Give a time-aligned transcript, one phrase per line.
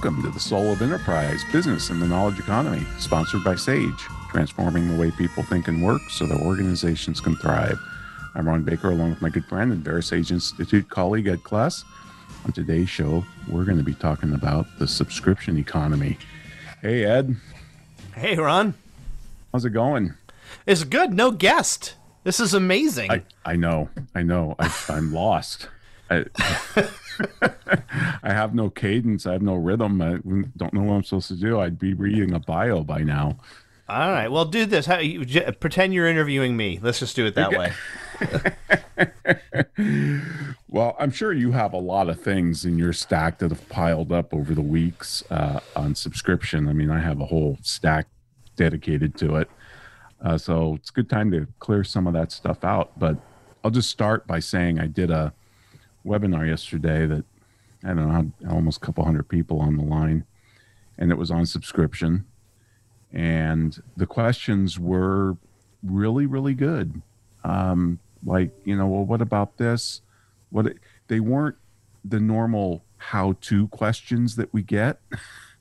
[0.00, 3.98] Welcome to the Soul of Enterprise Business and the Knowledge Economy, sponsored by SAGE,
[4.30, 7.76] transforming the way people think and work so their organizations can thrive.
[8.36, 11.82] I'm Ron Baker, along with my good friend and VeraSage Institute colleague Ed Kless.
[12.44, 16.16] On today's show, we're going to be talking about the subscription economy.
[16.80, 17.34] Hey, Ed.
[18.14, 18.74] Hey, Ron.
[19.50, 20.14] How's it going?
[20.64, 21.12] It's good.
[21.12, 21.96] No guest.
[22.22, 23.10] This is amazing.
[23.10, 23.88] I, I know.
[24.14, 24.54] I know.
[24.60, 25.66] I, I'm lost.
[26.10, 26.24] I,
[28.22, 29.26] I have no cadence.
[29.26, 30.00] I have no rhythm.
[30.00, 30.18] I
[30.56, 31.60] don't know what I'm supposed to do.
[31.60, 33.38] I'd be reading a bio by now.
[33.88, 34.28] All right.
[34.30, 34.84] Well, do this.
[34.84, 36.78] How, you, j- pretend you're interviewing me.
[36.82, 37.72] Let's just do it that way.
[40.68, 44.12] well, I'm sure you have a lot of things in your stack that have piled
[44.12, 46.68] up over the weeks uh, on subscription.
[46.68, 48.08] I mean, I have a whole stack
[48.56, 49.50] dedicated to it.
[50.22, 52.98] Uh, so it's a good time to clear some of that stuff out.
[52.98, 53.16] But
[53.64, 55.32] I'll just start by saying I did a
[56.08, 57.24] webinar yesterday that
[57.84, 60.24] I don't know, had almost a couple hundred people on the line,
[60.98, 62.26] and it was on subscription.
[63.12, 65.36] And the questions were
[65.82, 67.00] really, really good.
[67.44, 70.02] Um, like, you know, well, what about this?
[70.50, 70.74] What
[71.06, 71.56] they weren't
[72.04, 75.00] the normal how-to questions that we get.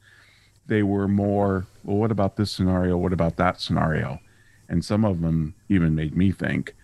[0.67, 2.97] they were more, well, what about this scenario?
[2.97, 4.19] What about that scenario?
[4.67, 6.75] And some of them even made me think.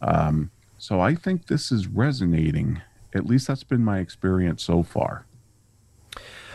[0.00, 2.80] Um, so I think this is resonating
[3.14, 5.26] at least that's been my experience so far.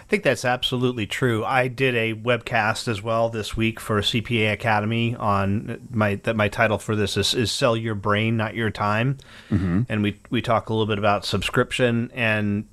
[0.06, 1.44] I think that's absolutely true.
[1.44, 6.48] I did a webcast as well this week for CPA Academy on my that my
[6.48, 9.17] title for this is, is sell your brain, not your time,
[9.49, 9.82] mm-hmm.
[9.89, 12.67] and we we talk a little bit about subscription and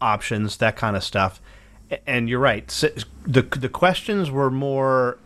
[0.00, 1.40] options, that kind of stuff.
[2.06, 2.68] And you're right.
[2.68, 5.18] The the questions were more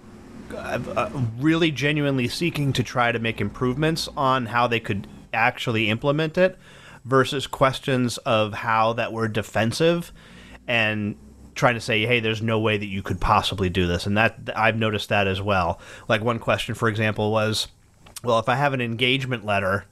[0.55, 5.91] uh, uh, really genuinely seeking to try to make improvements on how they could actually
[5.91, 6.59] implement it
[7.05, 10.13] versus questions of how that were defensive
[10.69, 11.17] and
[11.55, 14.07] trying to say, hey, there's no way that you could possibly do this.
[14.07, 15.81] And that I've noticed that as well.
[16.09, 17.69] Like one question, for example, was,
[18.23, 19.85] well, if I have an engagement letter,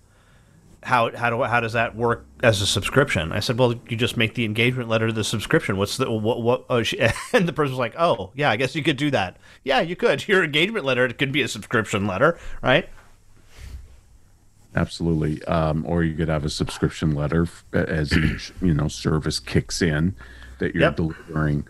[0.82, 3.32] how how do how does that work as a subscription?
[3.32, 5.76] I said, well, you just make the engagement letter the subscription.
[5.76, 6.64] What's the what what?
[6.70, 6.98] Oh, she,
[7.32, 9.38] and the person was like, oh, yeah, I guess you could do that.
[9.64, 10.26] Yeah, you could.
[10.28, 12.88] Your engagement letter it could be a subscription letter, right?
[14.74, 15.42] Absolutely.
[15.44, 20.14] Um, or you could have a subscription letter as each you know service kicks in
[20.58, 20.96] that you're yep.
[20.96, 21.66] delivering.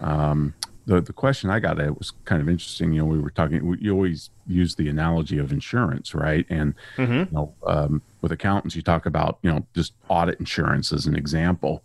[0.00, 0.54] Um,
[0.86, 2.92] the the question I got it was kind of interesting.
[2.92, 3.76] You know, we were talking.
[3.80, 6.44] You always use the analogy of insurance, right?
[6.50, 7.12] And mm-hmm.
[7.12, 11.16] you know, um, with accountants, you talk about you know just audit insurance as an
[11.16, 11.82] example,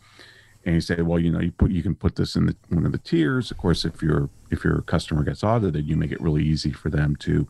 [0.65, 2.85] and you say, well, you know, you put you can put this in the one
[2.85, 3.51] of the tiers.
[3.51, 6.89] Of course, if your if your customer gets audited, you make it really easy for
[6.89, 7.47] them to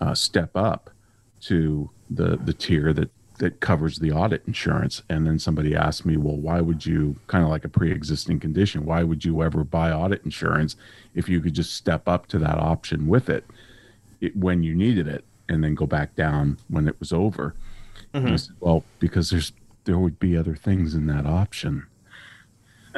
[0.00, 0.90] uh, step up
[1.40, 6.16] to the the tier that that covers the audit insurance and then somebody asked me
[6.16, 9.90] well why would you kind of like a pre-existing condition why would you ever buy
[9.90, 10.76] audit insurance
[11.14, 13.44] if you could just step up to that option with it,
[14.20, 17.54] it when you needed it and then go back down when it was over
[18.14, 18.36] mm-hmm.
[18.36, 19.52] said, well because there's
[19.84, 21.86] there would be other things in that option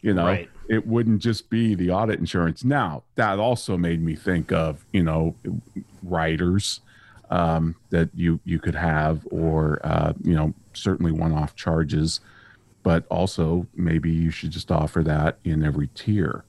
[0.00, 0.48] you know right.
[0.68, 5.02] it wouldn't just be the audit insurance now that also made me think of you
[5.02, 5.34] know
[6.04, 6.80] writers
[7.30, 12.20] um, that you you could have, or uh, you know certainly one-off charges,
[12.82, 16.44] but also maybe you should just offer that in every tier.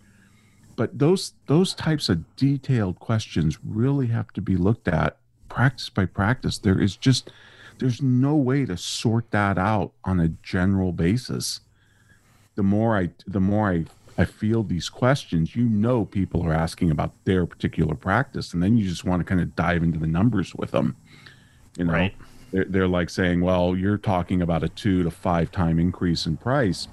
[0.75, 5.17] But those those types of detailed questions really have to be looked at
[5.49, 6.59] practice by practice.
[6.59, 7.31] There is just
[7.79, 11.61] there's no way to sort that out on a general basis.
[12.55, 13.85] The more I the more I
[14.17, 18.77] I field these questions, you know people are asking about their particular practice, and then
[18.77, 20.95] you just want to kind of dive into the numbers with them.
[21.77, 22.15] You know, right.
[22.51, 26.37] they're, they're like saying, "Well, you're talking about a two to five time increase in
[26.37, 26.87] price,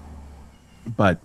[0.97, 1.21] but."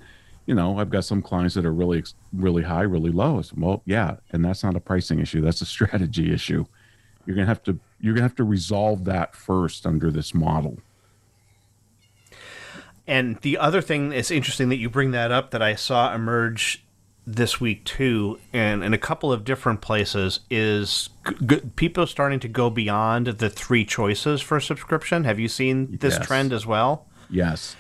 [0.46, 2.04] you know, I've got some clients that are really,
[2.34, 3.40] really high, really low.
[3.40, 6.66] Said, well, yeah, and that's not a pricing issue; that's a strategy issue.
[7.28, 10.80] You're gonna have to you're gonna have to resolve that first under this model.
[13.10, 16.86] And the other thing that's interesting that you bring that up that I saw emerge
[17.26, 21.10] this week too, and in a couple of different places, is
[21.46, 25.24] g- people starting to go beyond the three choices for a subscription.
[25.26, 26.28] Have you seen this yes.
[26.28, 27.08] trend as well?
[27.30, 27.76] Yes.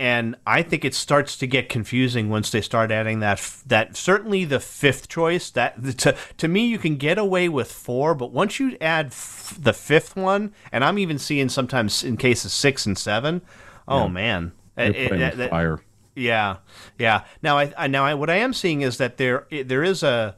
[0.00, 4.44] and I think it starts to get confusing once they start adding that that certainly
[4.44, 8.58] the fifth choice that to, to me you can get away with four but once
[8.58, 12.98] you add f- the fifth one and I'm even seeing sometimes in cases six and
[12.98, 13.42] seven
[13.86, 14.08] oh yeah.
[14.08, 15.80] man it, it, fire
[16.14, 16.56] yeah
[16.98, 20.02] yeah now I, I now I, what I am seeing is that there there is
[20.02, 20.36] a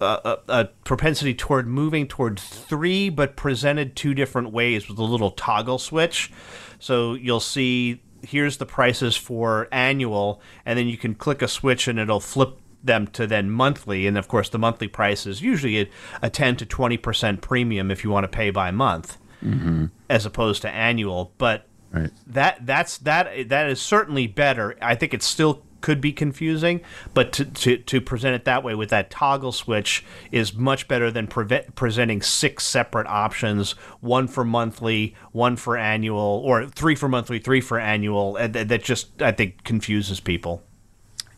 [0.00, 5.30] a, a, propensity toward moving toward three, but presented two different ways with a little
[5.30, 6.32] toggle switch.
[6.78, 11.88] So you'll see here's the prices for annual, and then you can click a switch
[11.88, 14.06] and it'll flip them to then monthly.
[14.06, 15.88] And of course, the monthly price is usually a,
[16.22, 19.86] a 10 to 20% premium if you want to pay by month, mm-hmm.
[20.10, 21.32] as opposed to annual.
[21.38, 22.10] But right.
[22.26, 24.76] that that's that that is certainly better.
[24.82, 26.80] I think it's still could be confusing,
[27.12, 30.02] but to, to, to present it that way with that toggle switch
[30.32, 36.40] is much better than pre- presenting six separate options one for monthly, one for annual,
[36.42, 38.34] or three for monthly, three for annual.
[38.36, 40.62] And that just, I think, confuses people.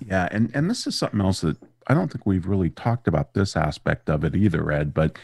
[0.06, 0.28] Yeah.
[0.30, 1.56] And, and this is something else that
[1.88, 4.94] I don't think we've really talked about this aspect of it either, Ed.
[4.94, 5.18] But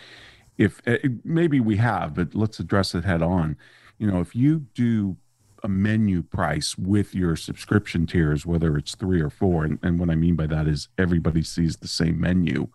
[0.59, 3.57] if eh, maybe we have, but let's address it head on.
[3.99, 5.17] You know, if you do
[5.63, 9.65] a menu price with your subscription tiers, whether it's three or four.
[9.65, 12.69] And, and what I mean by that is everybody sees the same menu.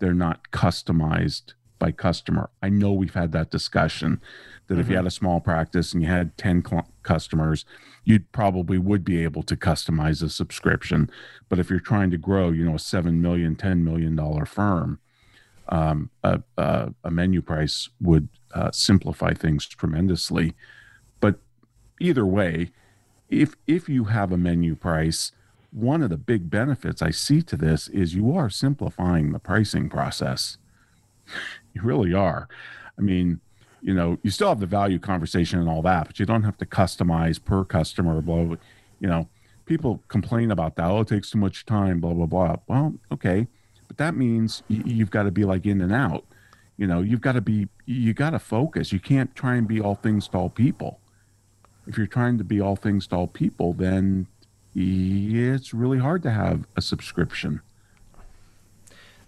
[0.00, 2.50] They're not customized by customer.
[2.62, 4.20] I know we've had that discussion
[4.66, 4.80] that mm-hmm.
[4.80, 5.04] if you mm-hmm.
[5.04, 7.64] had a small practice and you had 10 cl- customers,
[8.04, 11.10] you probably would be able to customize a subscription.
[11.48, 14.98] But if you're trying to grow, you know, a seven million, ten million dollar firm,
[15.68, 20.54] um, a, a, a, menu price would uh, simplify things tremendously
[22.00, 22.70] either way,
[23.28, 25.32] if if you have a menu price,
[25.70, 29.88] one of the big benefits I see to this is you are simplifying the pricing
[29.88, 30.58] process.
[31.74, 32.48] You really are.
[32.98, 33.40] I mean,
[33.82, 36.56] you know, you still have the value conversation and all that, but you don't have
[36.58, 38.56] to customize per customer, blah, blah,
[38.98, 39.28] you know,
[39.66, 40.86] people complain about that.
[40.86, 42.56] Oh, it takes too much time, blah, blah, blah.
[42.66, 43.46] Well, okay.
[43.86, 46.24] But that means you've got to be like in and out.
[46.76, 48.92] You know, you've got to be, you got to focus.
[48.92, 51.00] You can't try and be all things to all people
[51.88, 54.26] if you're trying to be all things to all people, then
[54.74, 57.62] it's really hard to have a subscription.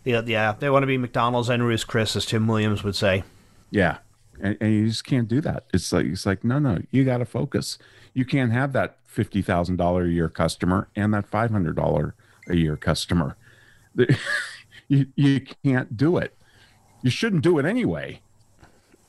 [0.04, 3.24] Yeah, yeah, they want to be McDonald's and Ruth's Chris, as Tim Williams would say.
[3.70, 3.98] Yeah,
[4.40, 5.64] and, and you just can't do that.
[5.72, 7.78] It's like it's like no, no, you got to focus.
[8.14, 12.14] You can't have that fifty thousand dollar a year customer and that five hundred dollar
[12.46, 13.36] a year customer.
[14.88, 16.34] you you can't do it.
[17.02, 18.20] You shouldn't do it anyway.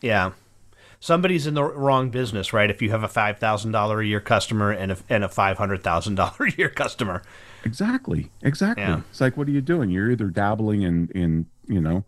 [0.01, 0.31] Yeah
[1.01, 2.69] somebody's in the wrong business, right?
[2.69, 5.57] If you have a five thousand dollar a year customer and a and a five
[5.57, 7.21] hundred thousand dollar a year customer.
[7.65, 8.29] Exactly.
[8.41, 8.83] Exactly.
[8.83, 9.01] Yeah.
[9.09, 9.89] It's like, what are you doing?
[9.89, 12.05] You're either dabbling in in you know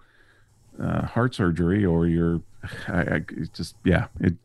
[0.81, 2.41] uh, heart surgery or you're
[2.87, 3.21] I, I
[3.53, 4.35] just yeah it.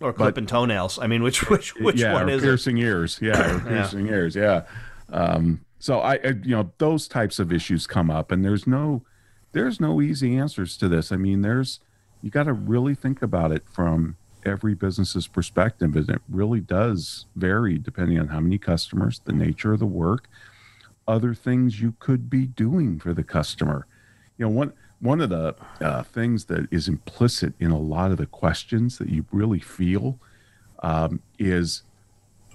[0.00, 1.00] Or clipping but, toenails.
[1.00, 2.84] I mean, which which which yeah, one is piercing it?
[2.84, 3.18] ears?
[3.20, 4.12] Yeah, piercing yeah.
[4.12, 4.36] ears.
[4.36, 4.62] Yeah.
[5.12, 9.02] Um, so I, I, you know, those types of issues come up, and there's no,
[9.52, 11.12] there's no easy answers to this.
[11.12, 11.80] I mean, there's,
[12.22, 17.26] you got to really think about it from every business's perspective and it really does
[17.36, 20.28] vary depending on how many customers the nature of the work
[21.08, 23.86] other things you could be doing for the customer.
[24.36, 28.18] You know one one of the uh, things that is implicit in a lot of
[28.18, 30.18] the questions that you really feel
[30.82, 31.82] um, is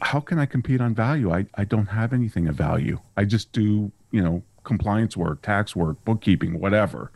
[0.02, 1.34] how can i compete on value?
[1.34, 3.00] I, I don't have anything of value.
[3.18, 7.12] I just do you know compliance work tax work bookkeeping whatever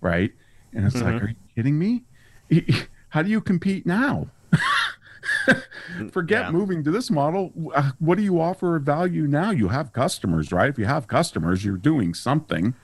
[0.00, 0.32] right?
[0.72, 1.12] And it's mm-hmm.
[1.12, 2.04] like are you kidding me?
[3.10, 4.28] How do you compete now?
[6.10, 6.50] Forget yeah.
[6.50, 7.52] moving to this model.
[7.74, 9.50] Uh, what do you offer of value now?
[9.50, 10.68] You have customers, right?
[10.68, 12.74] If you have customers, you're doing something.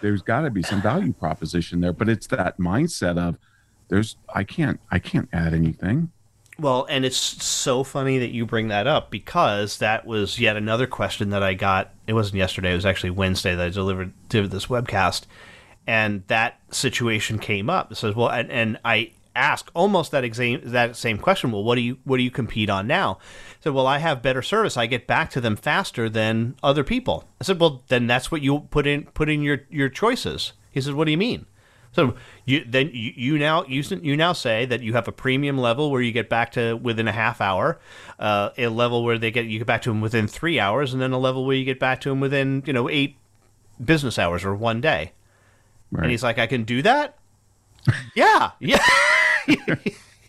[0.00, 3.38] There's got to be some value proposition there, but it's that mindset of
[3.88, 6.10] there's I can't I can't add anything.
[6.58, 10.86] Well, and it's so funny that you bring that up because that was yet another
[10.86, 11.92] question that I got.
[12.06, 15.26] It wasn't yesterday; it was actually Wednesday that I delivered to this webcast
[15.86, 17.92] and that situation came up.
[17.92, 21.52] It says, well, and, and I ask almost that exam that same question.
[21.52, 23.18] Well, what do you what do you compete on now?
[23.20, 24.76] I said, well, I have better service.
[24.76, 27.24] I get back to them faster than other people.
[27.40, 30.52] I said, well, then that's what you put in put in your your choices.
[30.70, 31.46] He said, what do you mean?
[31.92, 32.14] So
[32.44, 35.90] you then you, you now you, you now say that you have a premium level
[35.90, 37.78] where you get back to within a half hour,
[38.18, 41.00] uh, a level where they get you get back to them within three hours, and
[41.00, 43.16] then a level where you get back to them within you know eight
[43.82, 45.12] business hours or one day.
[45.90, 46.04] Right.
[46.04, 47.16] And he's like, I can do that?
[48.14, 48.50] yeah.
[48.58, 48.84] Yeah.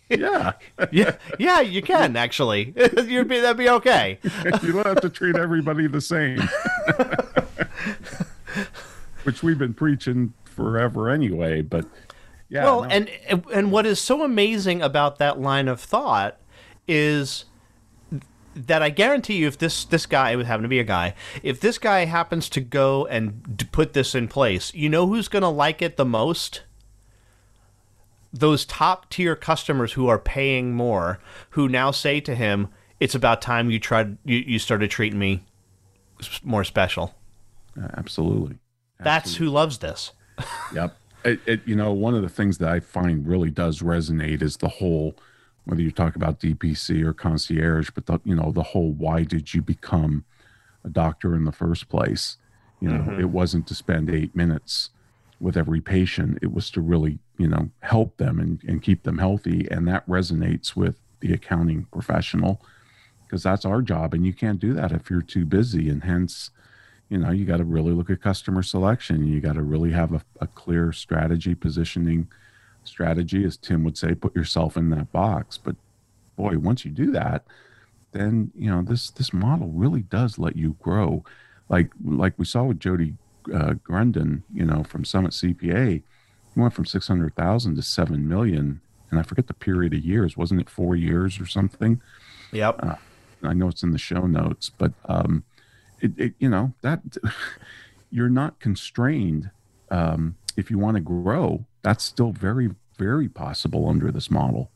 [0.08, 0.52] yeah.
[0.90, 1.16] yeah.
[1.38, 2.74] Yeah, you can actually.
[3.06, 4.18] You'd be that'd be okay.
[4.62, 6.40] you don't have to treat everybody the same.
[9.24, 11.86] Which we've been preaching forever anyway, but
[12.48, 12.64] yeah.
[12.64, 12.88] Well, no.
[12.88, 13.10] and
[13.52, 16.38] and what is so amazing about that line of thought
[16.86, 17.44] is
[18.54, 21.60] that I guarantee you, if this this guy would happen to be a guy, if
[21.60, 25.42] this guy happens to go and d- put this in place, you know who's going
[25.42, 26.62] to like it the most?
[28.32, 31.18] Those top tier customers who are paying more,
[31.50, 32.68] who now say to him,
[33.00, 35.44] "It's about time you tried you, you started treating me
[36.42, 37.14] more special."
[37.80, 38.58] Uh, absolutely.
[39.00, 40.12] That's who loves this.
[40.74, 40.96] yep.
[41.24, 44.56] It, it, you know, one of the things that I find really does resonate is
[44.56, 45.14] the whole
[45.68, 49.52] whether you talk about DPC or concierge, but the, you know, the whole why did
[49.52, 50.24] you become
[50.82, 52.38] a doctor in the first place?
[52.80, 53.20] You know, mm-hmm.
[53.20, 54.88] it wasn't to spend eight minutes
[55.38, 56.38] with every patient.
[56.40, 59.68] It was to really, you know, help them and, and keep them healthy.
[59.70, 62.62] And that resonates with the accounting professional
[63.26, 64.14] because that's our job.
[64.14, 65.90] And you can't do that if you're too busy.
[65.90, 66.50] And hence,
[67.10, 69.26] you know, you got to really look at customer selection.
[69.26, 72.28] You got to really have a, a clear strategy positioning
[72.88, 75.58] strategy, as Tim would say, put yourself in that box.
[75.58, 75.76] But
[76.36, 77.44] boy, once you do that,
[78.12, 81.24] then you know this this model really does let you grow.
[81.68, 83.14] Like like we saw with Jody
[83.52, 86.02] uh, Grunden, you know, from Summit CPA,
[86.54, 88.80] he went from six hundred thousand to seven million,
[89.10, 90.36] and I forget the period of years.
[90.36, 92.00] Wasn't it four years or something?
[92.52, 92.80] Yep.
[92.82, 92.94] Uh,
[93.42, 95.44] I know it's in the show notes, but um,
[96.00, 97.00] it, it you know that
[98.10, 99.50] you're not constrained
[99.90, 104.70] um, if you want to grow that's still very, very possible under this model.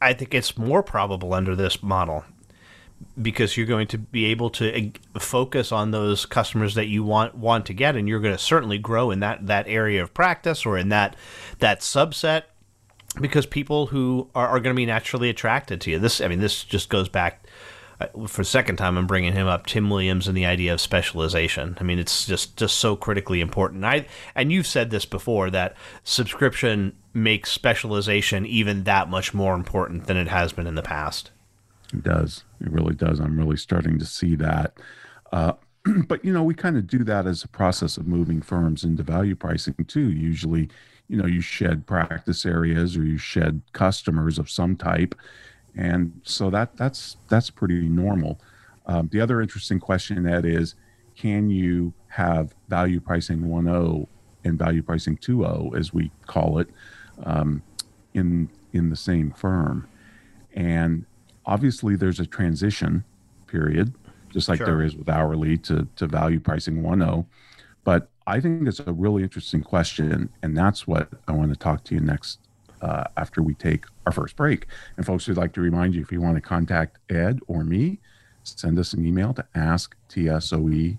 [0.00, 2.24] I think it's more probable under this model
[3.20, 7.34] because you're going to be able to eh, focus on those customers that you want
[7.34, 10.66] want to get and you're going to certainly grow in that that area of practice
[10.66, 11.14] or in that
[11.60, 12.42] that subset
[13.20, 16.40] because people who are, are going to be naturally attracted to you this i mean
[16.40, 17.46] this just goes back
[18.26, 21.76] for the second time I'm bringing him up Tim Williams and the idea of specialization.
[21.80, 23.84] I mean, it's just just so critically important.
[23.84, 30.06] I and you've said this before that subscription makes specialization even that much more important
[30.06, 31.30] than it has been in the past.
[31.92, 32.44] It does.
[32.60, 33.18] It really does.
[33.18, 34.74] I'm really starting to see that.
[35.32, 35.54] Uh,
[36.06, 39.02] but you know, we kind of do that as a process of moving firms into
[39.02, 40.10] value pricing too.
[40.10, 40.68] Usually,
[41.08, 45.14] you know, you shed practice areas or you shed customers of some type
[45.78, 48.40] and so that that's that's pretty normal.
[48.86, 50.74] Um, the other interesting question that is,
[51.16, 54.06] can you have value pricing 1.0
[54.44, 56.68] and value pricing 2.0, as we call it,
[57.22, 57.62] um,
[58.12, 59.86] in in the same firm?
[60.52, 61.06] And
[61.46, 63.04] obviously, there's a transition
[63.46, 63.94] period,
[64.30, 64.66] just like sure.
[64.66, 67.24] there is with hourly to to value pricing 1.0.
[67.84, 71.84] But I think it's a really interesting question, and that's what I want to talk
[71.84, 72.47] to you next
[72.80, 74.66] uh, after we take our first break.
[74.96, 77.98] And folks, we'd like to remind you if you want to contact Ed or me,
[78.42, 80.98] send us an email to asktsoe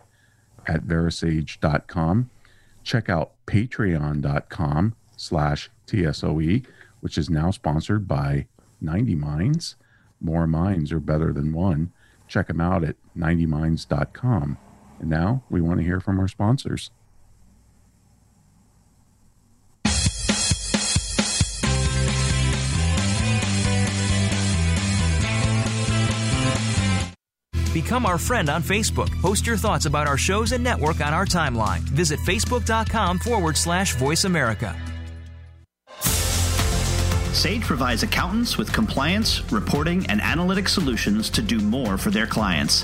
[0.68, 2.30] at verasage.com.
[2.84, 6.66] Check out patreon.com slash TSOE,
[7.02, 8.48] which is now sponsored by
[8.82, 9.76] 90 Minds.
[10.22, 11.92] More minds are better than one.
[12.28, 14.58] Check them out at 90minds.com.
[15.00, 16.92] And now we want to hear from our sponsors.
[27.82, 29.10] Become our friend on Facebook.
[29.22, 31.80] Post your thoughts about our shows and network on our timeline.
[31.80, 34.76] Visit facebook.com forward slash voice America.
[37.32, 42.84] Sage provides accountants with compliance, reporting, and analytic solutions to do more for their clients.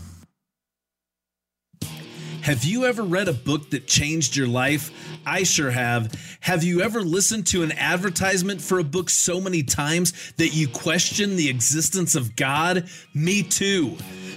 [2.41, 4.91] Have you ever read a book that changed your life?
[5.27, 6.11] I sure have.
[6.39, 10.67] Have you ever listened to an advertisement for a book so many times that you
[10.67, 12.89] question the existence of God?
[13.13, 13.95] Me too.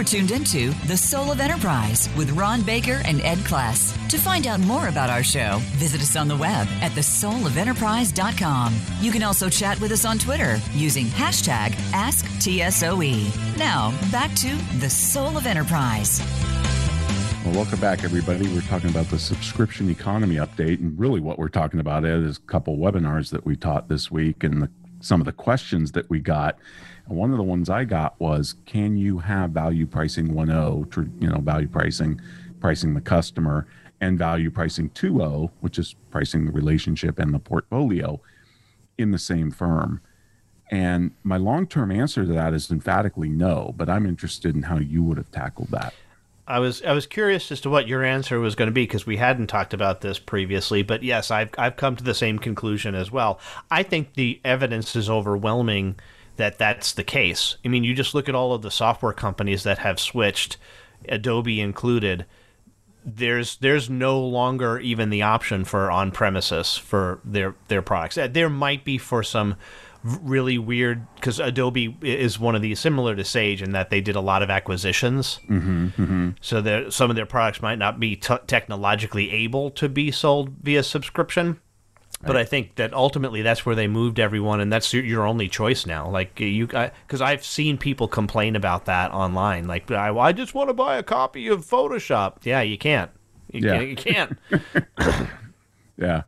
[0.00, 3.94] You're tuned into The Soul of Enterprise with Ron Baker and Ed Kless.
[4.08, 8.80] To find out more about our show, visit us on the web at thesoulofenterprise.com.
[9.02, 13.58] You can also chat with us on Twitter using hashtag AskTSOE.
[13.58, 16.22] Now, back to The Soul of Enterprise.
[17.44, 18.48] Well, welcome back, everybody.
[18.54, 22.40] We're talking about the subscription economy update, and really what we're talking about is a
[22.40, 26.20] couple webinars that we taught this week and the, some of the questions that we
[26.20, 26.56] got
[27.10, 31.40] one of the ones I got was, can you have value pricing 1.0, you know,
[31.40, 32.20] value pricing,
[32.60, 33.66] pricing the customer,
[34.00, 38.20] and value pricing 2.0, which is pricing the relationship and the portfolio
[38.98, 40.00] in the same firm?
[40.70, 44.78] And my long term answer to that is emphatically no, but I'm interested in how
[44.78, 45.94] you would have tackled that.
[46.46, 49.06] I was I was curious as to what your answer was going to be because
[49.06, 50.82] we hadn't talked about this previously.
[50.82, 53.38] But yes, I've I've come to the same conclusion as well.
[53.70, 55.96] I think the evidence is overwhelming
[56.36, 57.56] that that's the case.
[57.64, 60.56] I mean, you just look at all of the software companies that have switched,
[61.08, 62.26] Adobe included.
[63.04, 68.18] There's there's no longer even the option for on premises for their their products.
[68.18, 69.56] Uh, there might be for some
[70.02, 74.16] really weird because Adobe is one of these similar to Sage in that they did
[74.16, 75.40] a lot of acquisitions.
[75.48, 76.30] Mm-hmm, mm-hmm.
[76.40, 80.50] So that some of their products might not be t- technologically able to be sold
[80.62, 81.60] via subscription.
[82.22, 85.48] But I think that ultimately that's where they moved everyone, and that's your, your only
[85.48, 86.08] choice now.
[86.08, 89.66] Like you, because I've seen people complain about that online.
[89.66, 92.44] Like I, I just want to buy a copy of Photoshop.
[92.44, 93.10] Yeah, you can't.
[93.50, 94.38] You yeah, can't, you can't.
[95.96, 96.22] yeah,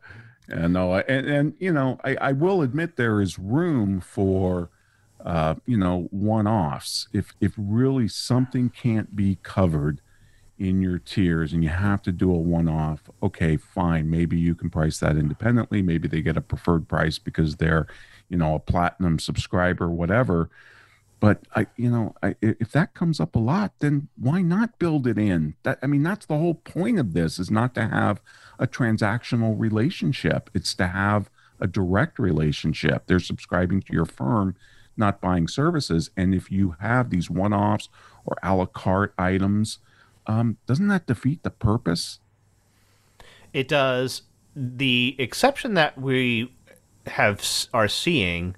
[0.48, 4.70] yeah, no, and and you know, I, I will admit there is room for,
[5.22, 7.08] uh, you know, one-offs.
[7.12, 10.00] If if really something can't be covered
[10.58, 14.10] in your tiers and you have to do a one off, okay, fine.
[14.10, 15.82] Maybe you can price that independently.
[15.82, 17.86] Maybe they get a preferred price because they're,
[18.28, 20.50] you know, a platinum subscriber, whatever.
[21.20, 25.06] But I, you know, I, if that comes up a lot, then why not build
[25.06, 25.54] it in?
[25.62, 28.20] That I mean, that's the whole point of this is not to have
[28.58, 30.50] a transactional relationship.
[30.52, 33.06] It's to have a direct relationship.
[33.06, 34.56] They're subscribing to your firm,
[34.96, 36.10] not buying services.
[36.16, 37.88] And if you have these one-offs
[38.24, 39.78] or a la carte items,
[40.26, 42.20] um, doesn't that defeat the purpose?
[43.52, 44.22] It does.
[44.54, 46.52] The exception that we
[47.06, 48.56] have are seeing,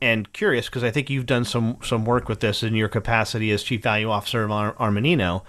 [0.00, 3.50] and curious because I think you've done some some work with this in your capacity
[3.50, 5.42] as chief value officer of Ar- Armanino.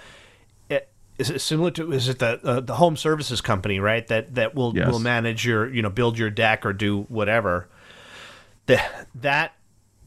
[1.17, 4.55] Is it similar to is it the uh, the home services company right that that
[4.55, 4.89] will yes.
[4.89, 7.67] will manage your you know build your deck or do whatever.
[8.65, 8.81] The,
[9.15, 9.53] that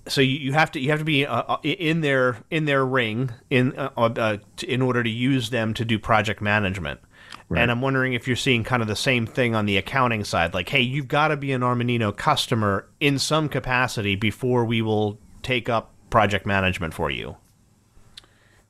[0.06, 2.84] so you, you have to you have to be uh, uh in their in their
[2.84, 7.00] ring in uh, uh, in order to use them to do project management.
[7.48, 7.60] Right.
[7.60, 10.54] And I'm wondering if you're seeing kind of the same thing on the accounting side.
[10.54, 15.18] Like, hey, you've got to be an Armanino customer in some capacity before we will
[15.42, 17.36] take up project management for you.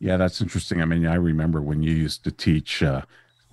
[0.00, 0.82] Yeah, that's interesting.
[0.82, 3.02] I mean, I remember when you used to teach uh,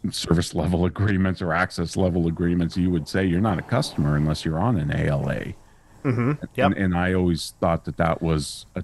[0.09, 4.43] service level agreements or access level agreements, you would say you're not a customer unless
[4.43, 5.53] you're on an ALA.
[6.03, 6.31] Mm-hmm.
[6.55, 6.65] Yep.
[6.65, 8.83] And, and, I always thought that that was a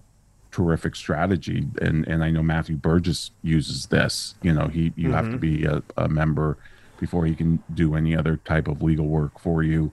[0.52, 1.68] terrific strategy.
[1.82, 4.36] And, and I know Matthew Burgess uses this.
[4.42, 5.14] You know, he you mm-hmm.
[5.14, 5.40] have to mm-hmm.
[5.40, 6.58] be a, a, member
[7.00, 9.92] before he can do any other type of legal work for you.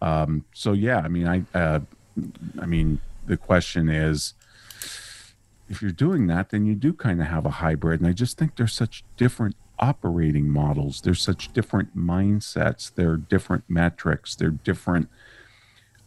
[0.00, 1.80] Um, so yeah, I mean, I uh,
[2.60, 4.34] I mean, the question is,
[5.68, 8.00] if you're doing that, then you do kind of have a hybrid.
[8.00, 11.00] And I just think there's such different operating models.
[11.00, 12.94] There's such different mindsets.
[12.94, 14.34] There are different metrics.
[14.34, 15.08] There are different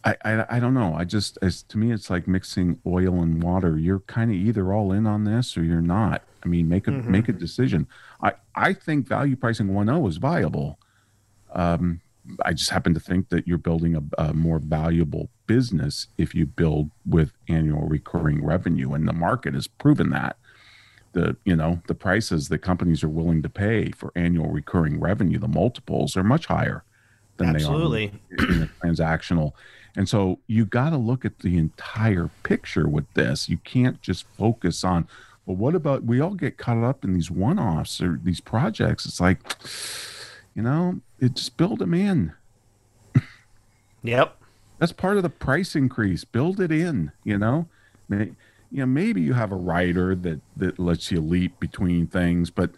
[0.06, 0.94] I, I, I don't know.
[0.94, 3.76] I just as to me it's like mixing oil and water.
[3.76, 6.22] You're kind of either all in on this or you're not.
[6.44, 7.10] I mean, make a mm-hmm.
[7.10, 7.88] make a decision.
[8.22, 10.78] I I think value pricing 1.0 is viable.
[11.52, 12.00] Um,
[12.44, 16.44] I just happen to think that you're building a, a, more valuable business if you
[16.44, 20.36] build with annual recurring revenue, and the market has proven that.
[21.14, 25.38] The you know the prices that companies are willing to pay for annual recurring revenue,
[25.38, 26.84] the multiples are much higher
[27.38, 28.12] than Absolutely.
[28.30, 29.52] they are in the transactional.
[29.96, 33.48] And so you got to look at the entire picture with this.
[33.48, 35.08] You can't just focus on,
[35.46, 39.06] well, what about we all get caught up in these one offs or these projects?
[39.06, 39.40] It's like,
[40.54, 42.34] you know, it just build them in.
[44.02, 44.36] Yep.
[44.78, 46.24] That's part of the price increase.
[46.24, 47.66] Build it in, you know.
[48.08, 48.36] You
[48.70, 52.70] know, maybe you have a rider that that lets you leap between things, but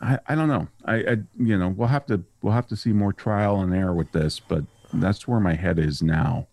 [0.00, 0.68] I, I don't know.
[0.84, 3.92] I, I you know we'll have to we'll have to see more trial and error
[3.92, 4.64] with this, but
[5.02, 6.48] that's where my head is now.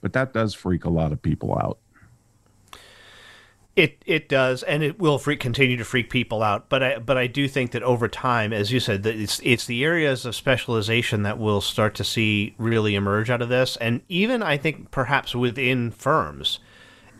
[0.00, 1.78] But that does freak a lot of people out.
[3.76, 6.68] It it does, and it will freak, continue to freak people out.
[6.68, 9.66] But I but I do think that over time, as you said, that it's it's
[9.66, 14.02] the areas of specialization that we'll start to see really emerge out of this, and
[14.08, 16.60] even I think perhaps within firms.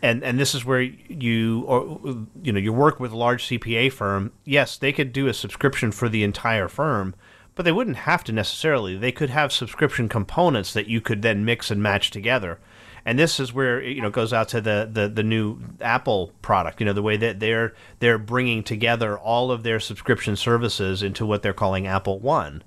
[0.03, 3.91] and and this is where you or you know you work with a large CPA
[3.91, 4.33] firm.
[4.45, 7.15] Yes, they could do a subscription for the entire firm,
[7.55, 8.97] but they wouldn't have to necessarily.
[8.97, 12.59] They could have subscription components that you could then mix and match together.
[13.07, 16.81] And this is where you know goes out to the, the the new Apple product.
[16.81, 21.27] You know the way that they're they're bringing together all of their subscription services into
[21.27, 22.63] what they're calling Apple One.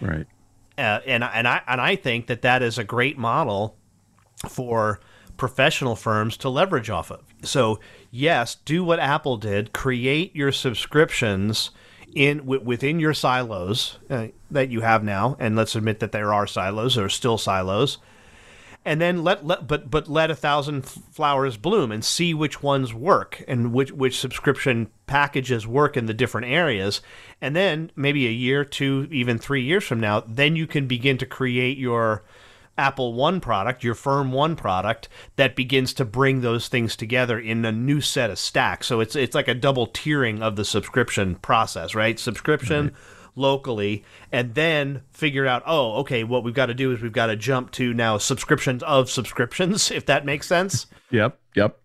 [0.00, 0.26] Right.
[0.78, 3.76] Uh, and and I and I think that that is a great model
[4.48, 5.00] for
[5.36, 7.22] professional firms to leverage off of.
[7.42, 11.70] So, yes, do what Apple did, create your subscriptions
[12.14, 16.32] in w- within your silos uh, that you have now, and let's admit that there
[16.32, 17.98] are silos, are still silos.
[18.82, 22.94] And then let, let but but let a thousand flowers bloom and see which ones
[22.94, 27.02] work and which which subscription packages work in the different areas.
[27.42, 31.18] And then maybe a year, two, even three years from now, then you can begin
[31.18, 32.24] to create your
[32.80, 37.64] Apple One product, your Firm One product that begins to bring those things together in
[37.66, 38.86] a new set of stacks.
[38.86, 42.18] So it's it's like a double tiering of the subscription process, right?
[42.18, 42.94] Subscription right.
[43.36, 47.26] locally and then figure out, oh, okay, what we've got to do is we've got
[47.26, 50.86] to jump to now subscriptions of subscriptions, if that makes sense.
[51.10, 51.78] yep, yep.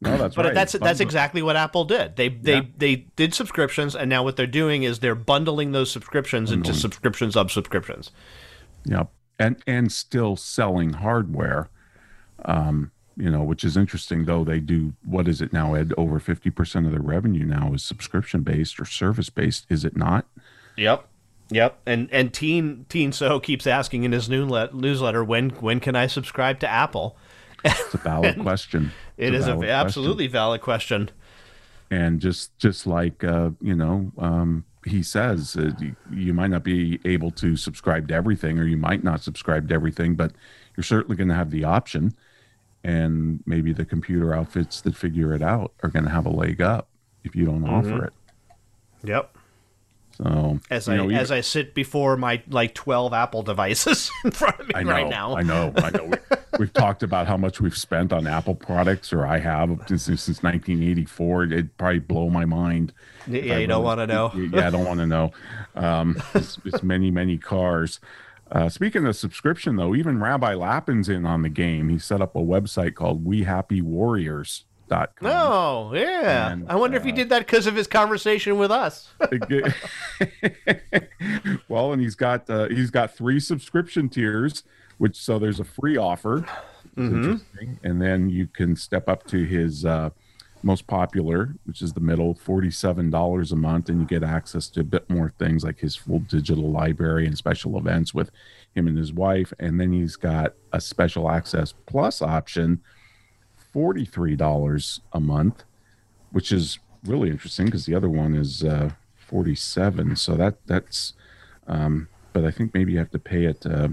[0.00, 0.54] No, that's but right.
[0.54, 2.14] that's that's exactly what Apple did.
[2.14, 2.62] They they yeah.
[2.76, 7.36] they did subscriptions, and now what they're doing is they're bundling those subscriptions into subscriptions
[7.36, 8.12] of subscriptions.
[8.84, 11.68] Yep and and still selling hardware.
[12.44, 14.44] Um, you know, which is interesting though.
[14.44, 15.74] They do what is it now?
[15.74, 19.66] Ed, over fifty percent of their revenue now is subscription based or service based.
[19.68, 20.26] Is it not?
[20.76, 21.08] Yep.
[21.50, 26.06] Yep, and and Tien Tien Tzuo keeps asking in his newsletter when when can I
[26.06, 27.16] subscribe to Apple?
[27.64, 28.90] It's a valid question.
[29.16, 31.10] It's it is an absolutely valid question.
[31.92, 35.70] And just just like uh, you know, um, he says uh,
[36.10, 39.74] you might not be able to subscribe to everything or you might not subscribe to
[39.74, 40.32] everything but
[40.76, 42.14] you're certainly going to have the option.
[42.84, 46.60] And maybe the computer outfits that figure it out are going to have a leg
[46.60, 46.88] up
[47.22, 47.74] if you don't mm-hmm.
[47.74, 48.12] offer it.
[49.04, 49.36] Yep
[50.16, 54.60] so as I know, as I sit before my like twelve Apple devices in front
[54.60, 56.10] of me I know, right now, I know, I know.
[56.58, 60.04] We, have talked about how much we've spent on Apple products, or I have since
[60.04, 61.44] since 1984.
[61.44, 62.92] It'd probably blow my mind.
[63.26, 64.30] Yeah, you don't want to know.
[64.34, 65.32] Yeah, I don't want to know.
[65.74, 68.00] Um, it's, it's many many cars.
[68.50, 71.88] Uh, speaking of subscription, though, even Rabbi Lapin's in on the game.
[71.88, 74.66] He set up a website called We Happy Warriors
[75.22, 76.52] Oh, yeah.
[76.52, 79.08] And, I wonder uh, if he uh, did that because of his conversation with us.
[81.68, 84.64] well, and he's got uh, he's got three subscription tiers,
[84.98, 86.44] which so there's a free offer,
[86.96, 87.36] mm-hmm.
[87.82, 90.10] and then you can step up to his uh,
[90.62, 94.80] most popular, which is the middle, forty-seven dollars a month, and you get access to
[94.80, 98.30] a bit more things like his full digital library and special events with
[98.74, 102.80] him and his wife, and then he's got a special access plus option
[103.74, 105.64] $43 a month,
[106.30, 108.90] which is really interesting because the other one is uh,
[109.28, 110.16] 47.
[110.16, 111.14] So that that's,
[111.66, 113.88] um, but I think maybe you have to pay it, uh,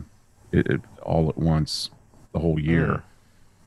[0.51, 1.89] it, it all at once
[2.33, 2.87] the whole year.
[2.87, 3.01] Mm.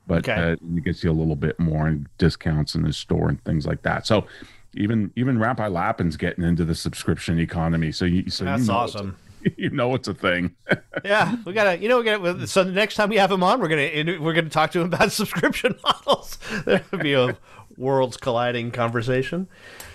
[0.06, 0.52] But okay.
[0.52, 3.66] uh, it gets you a little bit more and discounts in the store and things
[3.66, 4.06] like that.
[4.06, 4.26] So
[4.74, 7.92] even even Rabbi Lapin's getting into the subscription economy.
[7.92, 9.16] So you so that's you know awesome.
[9.56, 10.54] you know it's a thing.
[11.04, 11.78] yeah, we gotta.
[11.78, 12.46] You know, we gotta.
[12.46, 14.86] So the next time we have him on, we're gonna we're gonna talk to him
[14.86, 16.38] about subscription models.
[16.64, 17.36] There would be a
[17.76, 19.48] worlds colliding conversation.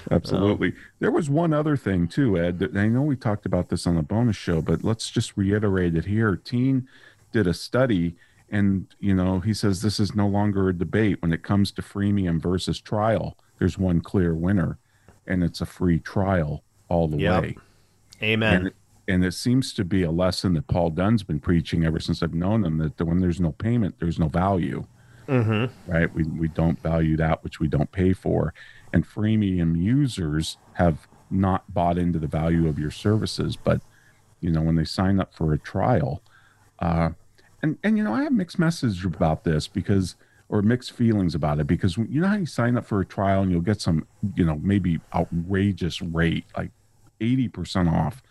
[0.09, 0.69] Absolutely.
[0.69, 2.59] Um, there was one other thing too, Ed.
[2.59, 5.95] That I know we talked about this on the bonus show, but let's just reiterate
[5.95, 6.35] it here.
[6.35, 6.87] Tien
[7.31, 8.15] did a study,
[8.49, 11.81] and you know he says this is no longer a debate when it comes to
[11.81, 13.37] freemium versus trial.
[13.59, 14.77] There's one clear winner,
[15.25, 17.41] and it's a free trial all the yep.
[17.41, 17.57] way.
[18.21, 18.67] Amen.
[18.67, 18.71] And,
[19.07, 22.33] and it seems to be a lesson that Paul Dunn's been preaching ever since I've
[22.33, 24.85] known him that when there's no payment, there's no value.
[25.27, 25.91] Mm-hmm.
[25.91, 26.13] Right?
[26.13, 28.53] We we don't value that which we don't pay for,
[28.93, 33.57] and freemium users have not bought into the value of your services.
[33.57, 33.81] But
[34.39, 36.21] you know, when they sign up for a trial,
[36.79, 37.09] uh,
[37.61, 40.15] and and you know, I have mixed message about this because
[40.49, 43.41] or mixed feelings about it because you know how you sign up for a trial
[43.41, 46.71] and you'll get some you know maybe outrageous rate like
[47.19, 48.21] 80% off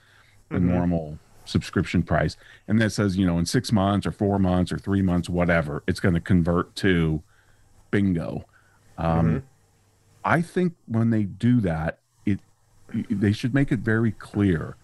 [0.48, 0.68] the mm-hmm.
[0.68, 4.78] normal subscription price and that says you know in six months or four months or
[4.78, 7.22] three months whatever it's going to convert to
[7.90, 8.44] bingo
[8.98, 9.38] um, mm-hmm.
[10.24, 12.40] i think when they do that it
[13.08, 14.76] they should make it very clear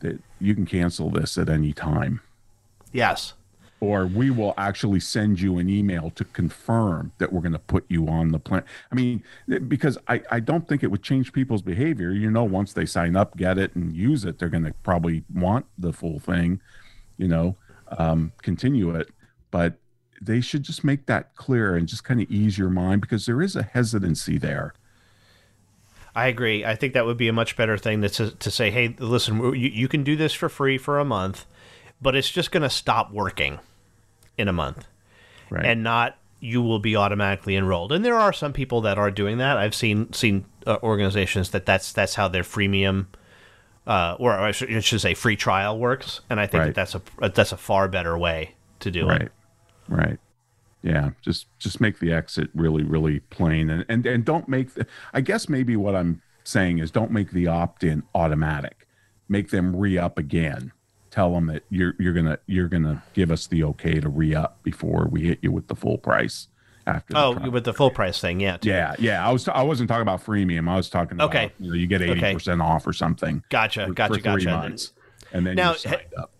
[0.00, 2.20] that you can cancel this at any time
[2.92, 3.32] yes
[3.82, 7.84] or we will actually send you an email to confirm that we're going to put
[7.88, 8.62] you on the plan.
[8.92, 9.24] I mean,
[9.66, 12.12] because I, I don't think it would change people's behavior.
[12.12, 15.24] You know, once they sign up, get it, and use it, they're going to probably
[15.34, 16.60] want the full thing,
[17.18, 17.56] you know,
[17.98, 19.08] um, continue it.
[19.50, 19.74] But
[20.20, 23.42] they should just make that clear and just kind of ease your mind because there
[23.42, 24.74] is a hesitancy there.
[26.14, 26.64] I agree.
[26.64, 29.70] I think that would be a much better thing to, to say, hey, listen, you,
[29.70, 31.46] you can do this for free for a month,
[32.00, 33.58] but it's just going to stop working
[34.42, 34.86] in a month.
[35.48, 35.64] Right.
[35.64, 37.92] And not you will be automatically enrolled.
[37.92, 39.56] And there are some people that are doing that.
[39.56, 43.06] I've seen seen uh, organizations that that's that's how their freemium
[43.86, 46.20] uh, or I should, say free trial works.
[46.28, 46.66] And I think right.
[46.66, 49.22] that that's a that's a far better way to do right.
[49.22, 49.32] it.
[49.88, 50.08] Right.
[50.08, 50.18] Right
[50.82, 54.86] yeah just just make the exit really really plain and and, and don't make the
[55.14, 58.86] i guess maybe what i'm saying is don't make the opt-in automatic
[59.28, 60.72] make them re-up again
[61.12, 65.06] tell them that you're you're gonna you're gonna give us the okay to re-up before
[65.10, 66.48] we hit you with the full price
[66.86, 68.70] after oh with the full price thing yeah too.
[68.70, 71.68] yeah yeah i was i wasn't talking about freemium i was talking about okay you,
[71.68, 74.92] know, you get 80% off or something gotcha for, gotcha for gotcha months,
[75.32, 75.76] and then now,
[76.18, 76.32] up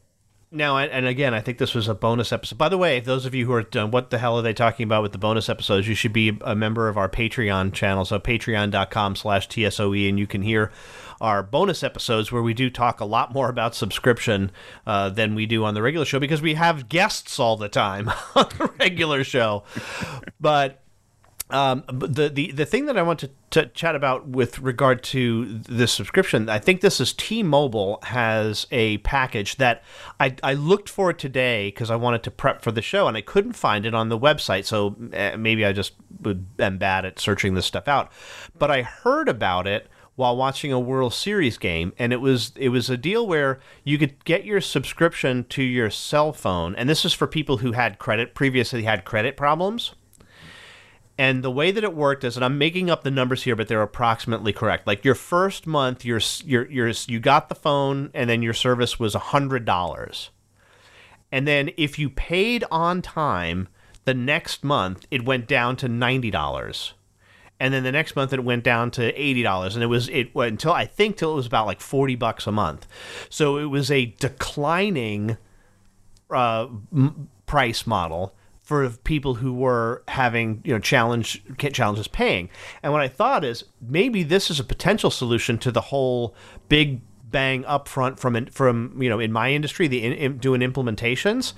[0.55, 2.59] now, and again, I think this was a bonus episode.
[2.59, 4.85] By the way, those of you who are done, what the hell are they talking
[4.85, 5.89] about with the bonus episodes?
[5.89, 8.05] You should be a member of our Patreon channel.
[8.05, 10.71] So patreon.com slash TSOE, and you can hear
[11.23, 14.51] our bonus episodes where we do talk a lot more about subscription
[14.87, 18.09] uh, than we do on the regular show because we have guests all the time
[18.35, 19.63] on the regular show.
[20.41, 20.83] But
[21.53, 25.59] um, the, the the thing that I want to, to chat about with regard to
[25.59, 29.85] this subscription, I think this is T-Mobile has a package that
[30.19, 33.21] I, I looked for today because I wanted to prep for the show and I
[33.21, 34.65] couldn't find it on the website.
[34.65, 35.93] So eh, maybe I just
[36.59, 38.11] am bad at searching this stuff out.
[38.59, 42.69] But I heard about it while watching a World Series game, and it was it
[42.69, 47.05] was a deal where you could get your subscription to your cell phone, and this
[47.05, 49.95] is for people who had credit previously had credit problems
[51.19, 53.69] and the way that it worked is, and I'm making up the numbers here, but
[53.69, 54.87] they're approximately correct.
[54.87, 58.99] Like your first month, your your your you got the phone, and then your service
[58.99, 60.31] was hundred dollars.
[61.31, 63.69] And then if you paid on time,
[64.05, 66.95] the next month it went down to ninety dollars.
[67.63, 70.35] And then the next month it went down to eighty dollars, and it was it
[70.35, 72.89] went until I think till it was about like forty bucks a month.
[73.31, 75.37] So it was a declining
[76.29, 81.41] uh, m- price model for people who were having you know challenge
[81.73, 82.51] challenges paying.
[82.83, 86.35] And what I thought is maybe this is a potential solution to the whole
[86.69, 91.53] big bang upfront from from you know in my industry the in, in, doing implementations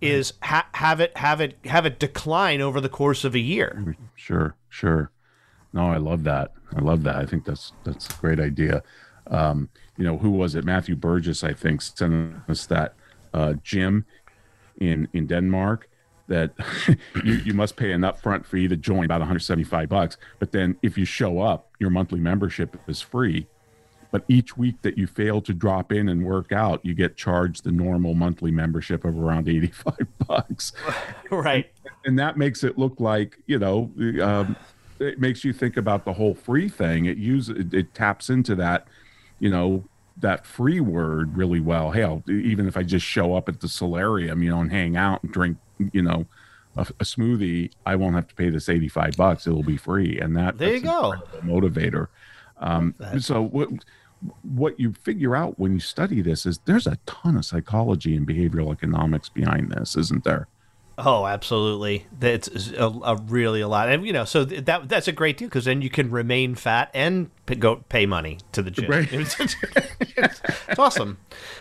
[0.00, 3.94] is ha- have it have it have it decline over the course of a year.
[4.16, 5.10] Sure, sure.
[5.72, 6.52] No, I love that.
[6.74, 7.16] I love that.
[7.16, 8.82] I think that's that's a great idea.
[9.28, 10.64] Um, you know, who was it?
[10.64, 12.94] Matthew Burgess, I think, sent us that
[13.32, 14.04] uh, gym
[14.80, 15.88] in in Denmark
[16.30, 16.52] that
[17.24, 20.96] you, you must pay an upfront fee to join about 175 bucks but then if
[20.96, 23.46] you show up your monthly membership is free
[24.12, 27.64] but each week that you fail to drop in and work out you get charged
[27.64, 29.94] the normal monthly membership of around 85
[30.28, 30.72] bucks
[31.30, 33.90] right and, and that makes it look like you know
[34.22, 34.56] um,
[35.00, 38.54] it makes you think about the whole free thing it uses it, it taps into
[38.54, 38.86] that
[39.38, 39.84] you know
[40.20, 41.90] that free word really well.
[41.90, 45.22] Hell, even if I just show up at the solarium, you know, and hang out
[45.22, 45.58] and drink
[45.92, 46.26] you know
[46.76, 49.46] a, a, smoothie, I won't have to pay this 85 bucks.
[49.46, 50.18] It'll be free.
[50.18, 51.14] And that there you go.
[51.42, 52.08] Motivator.
[52.58, 53.70] Um, so what,
[54.42, 58.26] what you figure out when you study this is there's a ton of psychology and
[58.26, 60.46] behavioral economics behind this, isn't there?
[61.04, 62.06] Oh, absolutely.
[62.18, 65.48] That's a, a, really a lot, and you know, so that that's a great deal
[65.48, 68.90] because then you can remain fat and p- go pay money to the gym.
[68.90, 69.08] Right.
[69.12, 71.18] it's, awesome.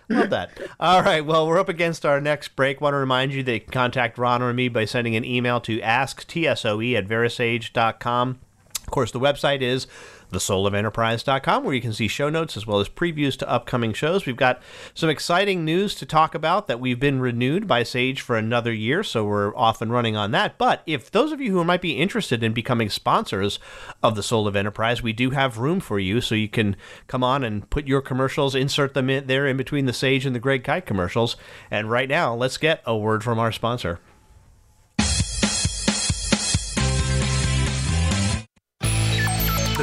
[0.10, 0.52] Love that.
[0.80, 1.26] All right.
[1.26, 2.82] Well, we're up against our next break.
[2.82, 5.60] Want to remind you that you can contact Ron or me by sending an email
[5.62, 8.40] to asktsoe at verasage.com.
[8.82, 9.88] Of course, the website is
[10.32, 14.26] thesoulofenterprise.com, where you can see show notes as well as previews to upcoming shows.
[14.26, 14.62] We've got
[14.94, 19.04] some exciting news to talk about that we've been renewed by Sage for another year,
[19.04, 20.58] so we're off and running on that.
[20.58, 23.60] But if those of you who might be interested in becoming sponsors
[24.04, 26.76] of the Soul of Enterprise, we do have room for you, so you can
[27.08, 30.36] come on and put your commercials, insert them in there in between the Sage and
[30.36, 31.36] the Greg Kite commercials.
[31.72, 34.00] And right now, let's get a word from our sponsor.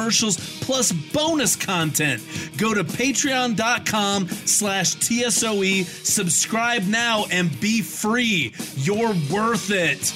[0.00, 2.22] commercials plus bonus content.
[2.56, 8.54] Go to patreon.com slash TSOE, subscribe now, and be free.
[8.76, 10.12] You're worth it.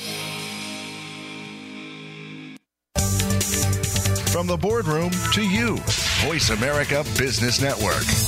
[4.30, 5.76] From the boardroom to you,
[6.24, 8.23] Voice America Business Network.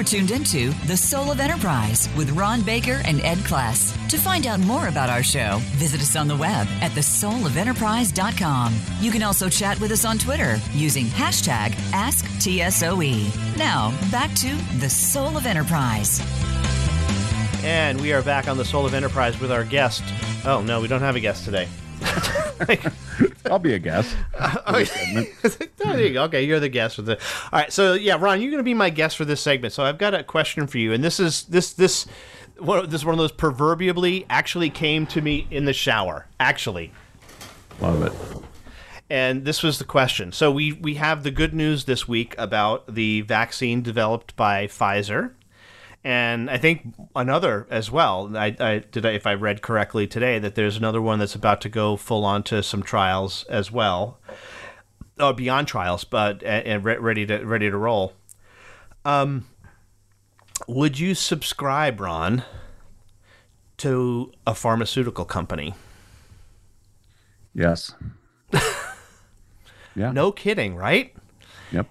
[0.00, 3.94] You are tuned into The Soul of Enterprise with Ron Baker and Ed Kless.
[4.08, 8.80] To find out more about our show, visit us on the web at thesoulofenterprise.com.
[9.00, 13.58] You can also chat with us on Twitter using hashtag AskTSOE.
[13.58, 16.22] Now, back to The Soul of Enterprise.
[17.62, 20.02] And we are back on The Soul of Enterprise with our guest.
[20.46, 21.68] Oh, no, we don't have a guest today.
[23.50, 24.16] I'll be a guest.
[25.98, 26.24] you go.
[26.24, 27.16] Okay, you're the guest for the.
[27.52, 29.72] All right, so yeah, Ron, you're going to be my guest for this segment.
[29.72, 32.06] So I've got a question for you, and this is this this
[32.58, 36.26] one this is one of those proverbially actually came to me in the shower.
[36.38, 36.92] Actually,
[37.80, 38.12] love it.
[39.08, 40.32] And this was the question.
[40.32, 45.32] So we we have the good news this week about the vaccine developed by Pfizer
[46.02, 48.34] and I think another as well.
[48.36, 51.60] I, I did I, if I read correctly today that there's another one that's about
[51.62, 54.18] to go full on to some trials as well,
[55.18, 58.14] or beyond trials, but and ready to ready to roll.
[59.04, 59.46] Um,
[60.66, 62.44] would you subscribe, Ron,
[63.78, 65.74] to a pharmaceutical company?
[67.54, 67.94] Yes.
[69.94, 70.12] yeah.
[70.12, 71.14] No kidding, right?
[71.72, 71.88] Yep.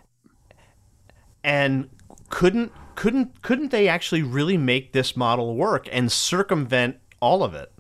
[1.44, 1.90] And
[2.30, 7.72] couldn't couldn't couldn't they actually really make this model work and circumvent all of it?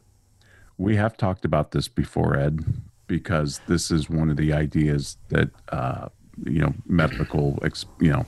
[0.77, 2.63] We have talked about this before, Ed,
[3.05, 6.07] because this is one of the ideas that uh,
[6.45, 8.23] you know medical, ex, you know,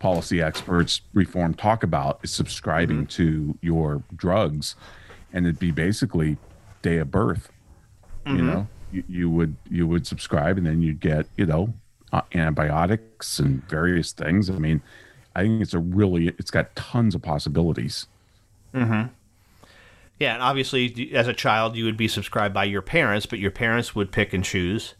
[0.00, 3.22] policy experts, reform talk about is subscribing mm-hmm.
[3.22, 4.74] to your drugs,
[5.32, 6.38] and it'd be basically
[6.82, 7.52] day of birth.
[8.26, 8.36] Mm-hmm.
[8.36, 11.72] You know, you, you would you would subscribe, and then you'd get you know
[12.12, 14.50] uh, antibiotics and various things.
[14.50, 14.82] I mean
[15.34, 18.06] I think it's a really it's got tons of possibilities.
[18.74, 19.08] Mm-hmm.
[20.18, 23.50] Yeah, and obviously, as a child, you would be subscribed by your parents, but your
[23.50, 24.94] parents would pick and choose.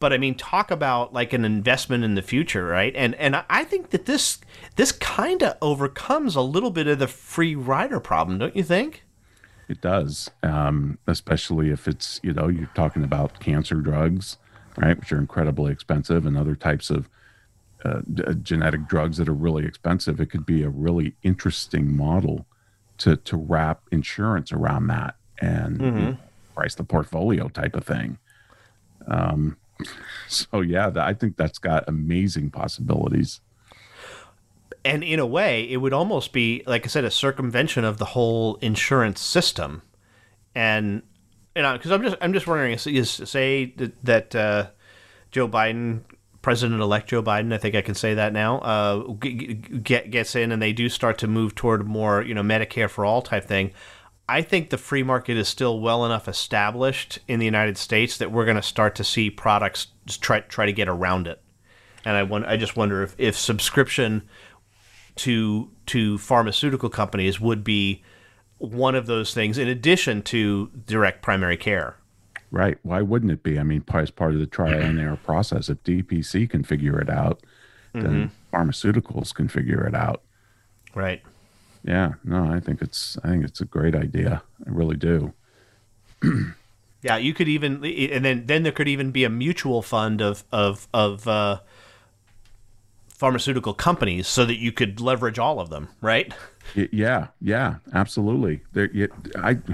[0.00, 2.92] But I mean, talk about like an investment in the future, right?
[2.96, 4.40] And and I think that this
[4.74, 9.04] this kind of overcomes a little bit of the free rider problem, don't you think?
[9.68, 14.38] It does, um, especially if it's you know you're talking about cancer drugs,
[14.76, 17.08] right, which are incredibly expensive, and other types of
[17.84, 22.46] uh, uh, genetic drugs that are really expensive, it could be a really interesting model
[22.98, 25.98] to to wrap insurance around that and mm-hmm.
[25.98, 26.16] you know,
[26.54, 28.18] price the portfolio type of thing.
[29.08, 29.56] Um,
[30.28, 33.40] so yeah, I think that's got amazing possibilities.
[34.84, 38.04] And in a way, it would almost be, like I said, a circumvention of the
[38.04, 39.82] whole insurance system.
[40.54, 41.02] And
[41.54, 44.66] you know, because I'm just I'm just wondering, is, say that, that uh,
[45.30, 46.02] Joe Biden
[46.42, 50.60] President-elect Joe Biden, I think I can say that now, uh, get, gets in and
[50.60, 53.72] they do start to move toward more, you know, Medicare for all type thing.
[54.28, 58.32] I think the free market is still well enough established in the United States that
[58.32, 59.88] we're going to start to see products
[60.20, 61.40] try try to get around it.
[62.04, 64.22] And I I just wonder if, if subscription
[65.16, 68.02] to to pharmaceutical companies would be
[68.58, 71.96] one of those things in addition to direct primary care.
[72.52, 72.76] Right.
[72.82, 73.58] Why wouldn't it be?
[73.58, 77.08] I mean, as part of the trial and error process, if DPC can figure it
[77.08, 77.40] out,
[77.94, 78.06] mm-hmm.
[78.06, 80.22] then pharmaceuticals can figure it out.
[80.94, 81.22] Right.
[81.82, 82.12] Yeah.
[82.24, 84.42] No, I think it's I think it's a great idea.
[84.66, 85.32] I really do.
[87.02, 90.44] yeah, you could even and then then there could even be a mutual fund of
[90.52, 91.60] of of uh,
[93.08, 96.34] pharmaceutical companies so that you could leverage all of them, right?
[96.74, 97.28] Yeah.
[97.40, 97.76] Yeah.
[97.94, 98.60] Absolutely.
[98.74, 99.08] There.
[99.36, 99.56] I.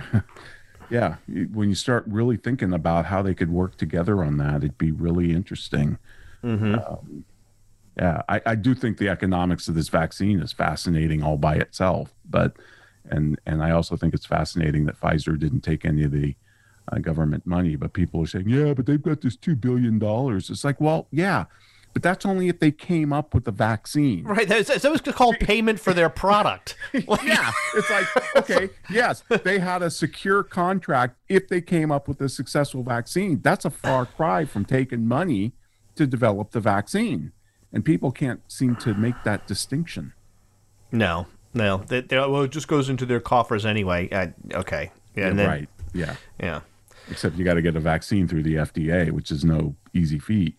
[0.90, 1.16] yeah,
[1.52, 4.90] when you start really thinking about how they could work together on that, it'd be
[4.90, 5.98] really interesting.
[6.42, 6.74] Mm-hmm.
[6.74, 7.24] Um,
[7.96, 12.14] yeah, I, I, do think the economics of this vaccine is fascinating all by itself,
[12.28, 12.56] but
[13.10, 16.36] and and I also think it's fascinating that Pfizer didn't take any of the
[16.92, 17.74] uh, government money.
[17.74, 20.48] But people are saying, yeah, but they've got this two billion dollars.
[20.48, 21.46] It's like, well, yeah,
[21.92, 24.24] but that's only if they came up with the vaccine.
[24.24, 24.48] Right.
[24.48, 26.76] That was, that was called payment for their product.
[26.92, 27.50] yeah.
[27.74, 32.28] It's like, okay, yes, they had a secure contract if they came up with a
[32.28, 33.40] successful vaccine.
[33.42, 35.52] That's a far cry from taking money
[35.96, 37.32] to develop the vaccine.
[37.72, 40.12] And people can't seem to make that distinction.
[40.90, 41.78] No, no.
[41.78, 44.08] They, well, it just goes into their coffers anyway.
[44.10, 44.90] Uh, okay.
[45.14, 45.68] Yeah, then, right.
[45.92, 46.14] Yeah.
[46.40, 46.60] Yeah.
[47.10, 50.58] Except you got to get a vaccine through the FDA, which is no easy feat.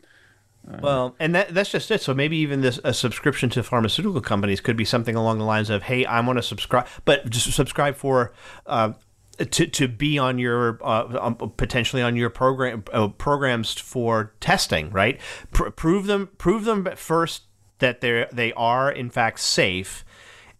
[0.81, 2.01] Well, and that, that's just it.
[2.01, 5.69] So maybe even this a subscription to pharmaceutical companies could be something along the lines
[5.69, 8.33] of, "Hey, I want to subscribe, but just subscribe for
[8.67, 8.93] uh,
[9.37, 14.91] to to be on your uh, um, potentially on your program uh, programs for testing,
[14.91, 15.19] right?
[15.51, 17.43] Pr- prove them prove them first
[17.79, 20.05] that they they are in fact safe."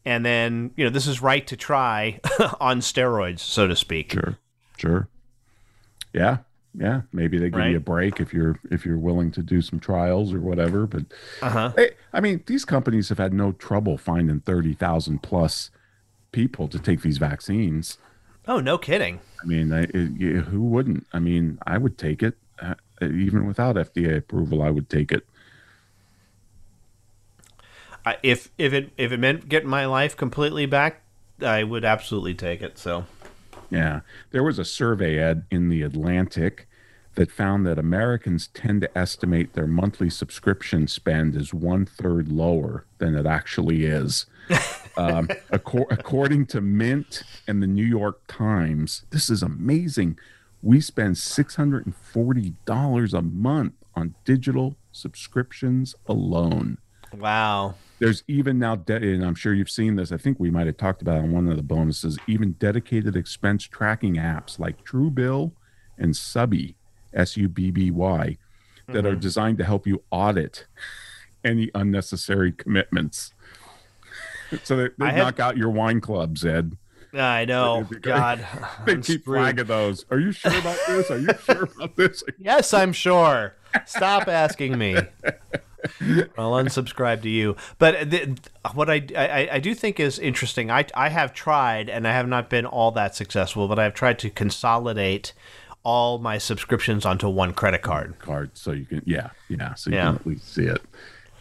[0.06, 2.22] And then, you know, this is right to try
[2.60, 4.14] on steroids, so to speak.
[4.14, 4.38] Sure.
[4.78, 5.08] Sure.
[6.14, 6.38] Yeah.
[6.74, 7.02] Yeah.
[7.12, 7.72] Maybe they give Right.
[7.72, 10.86] you a break if you're if you're willing to do some trials or whatever.
[10.86, 11.06] But
[11.42, 11.74] Uh-huh.
[11.76, 15.72] they- I mean, these companies have had no trouble finding thirty thousand plus
[16.32, 17.98] people to take these vaccines.
[18.48, 19.20] Oh, no kidding.
[19.44, 21.06] I mean, I, it, who wouldn't?
[21.14, 22.36] I mean, I would take it.
[22.62, 25.26] Uh, even without FDA approval, I would take it.
[28.06, 31.02] I, if if it if it meant getting my life completely back,
[31.42, 32.78] I would absolutely take it.
[32.78, 33.06] So,
[33.70, 34.02] Yeah.
[34.32, 36.68] There was a survey ad in the Atlantic
[37.16, 42.86] that found that Americans tend to estimate their monthly subscription spend is one third lower
[42.98, 44.26] than it actually is.
[44.98, 50.18] um, acco- according to Mint and the New York Times, this is amazing.
[50.62, 56.78] We spend $640 a month on digital subscriptions alone.
[57.14, 57.76] wow.
[58.00, 60.12] There's even now, de- and I'm sure you've seen this.
[60.12, 62.18] I think we might have talked about it on one of the bonuses.
[62.28, 65.52] Even dedicated expense tracking apps like Truebill
[65.98, 66.76] and Subby,
[67.14, 68.38] S U B B Y,
[68.88, 69.20] that are mm-hmm.
[69.20, 70.66] designed to help you audit
[71.44, 73.34] any unnecessary commitments.
[74.64, 76.76] So they, they knock out your wine clubs, Ed.
[77.14, 77.88] I know.
[78.02, 78.40] God,
[78.86, 79.38] They I'm keep screwed.
[79.42, 80.06] flagging those.
[80.10, 81.12] Are you sure about this?
[81.12, 82.24] Are you sure about this?
[82.40, 83.56] Yes, I'm sure.
[83.86, 84.98] Stop asking me.
[86.38, 87.56] I'll unsubscribe to you.
[87.78, 88.30] But th-
[88.74, 90.70] what I, I I do think is interesting.
[90.72, 93.68] I I have tried, and I have not been all that successful.
[93.68, 95.34] But I've tried to consolidate
[95.84, 98.14] all my subscriptions onto one credit card.
[98.20, 100.08] card so you can yeah yeah so you Yeah.
[100.08, 100.82] can at least see it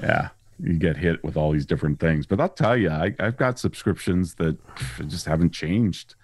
[0.00, 0.28] yeah
[0.60, 3.58] you get hit with all these different things but i'll tell you I, i've got
[3.58, 4.56] subscriptions that
[5.08, 6.14] just haven't changed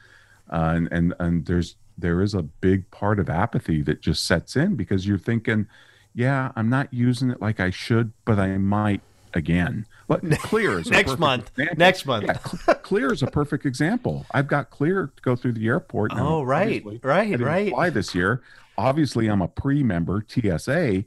[0.48, 4.54] uh, and and and there's there is a big part of apathy that just sets
[4.54, 5.66] in because you're thinking
[6.14, 9.00] yeah i'm not using it like i should but i might
[9.34, 11.50] again but clear is Next month.
[11.58, 11.76] example.
[11.78, 12.24] Next month.
[12.26, 16.14] Yeah, Cl- clear is a perfect example i've got clear to go through the airport
[16.14, 16.26] now.
[16.26, 17.70] Oh, right, right, right.
[17.70, 18.42] fly this year
[18.78, 21.04] obviously i'm a pre-member tsa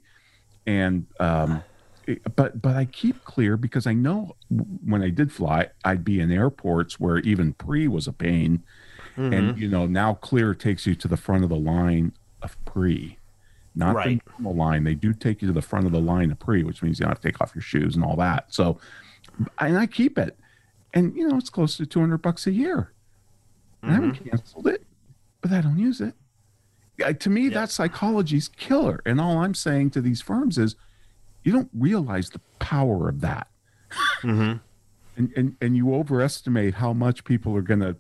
[0.66, 1.64] and um
[2.36, 4.36] but but i keep clear because i know
[4.86, 8.64] when i did fly i'd be in airports where even pre was a pain
[9.18, 9.34] Mm-hmm.
[9.34, 13.17] and you know now clear takes you to the front of the line of pre
[13.78, 14.22] not Right.
[14.26, 14.84] the normal line.
[14.84, 17.04] They do take you to the front of the line of pre which means you
[17.04, 18.54] don't have to take off your shoes and all that.
[18.54, 18.80] So
[19.60, 20.38] and i keep it.
[20.94, 22.92] And you know it's close to 200 bucks a year.
[23.82, 24.30] And i haven't Mm-hmm.
[24.30, 24.84] canceled it
[25.42, 26.14] but i don't use it.
[27.20, 29.02] To me that psychology's killer.
[29.06, 30.76] And all i'm saying to these firms is
[31.44, 33.48] you don't realize the power of that.
[35.20, 37.96] And, and and you overestimate how much people are going to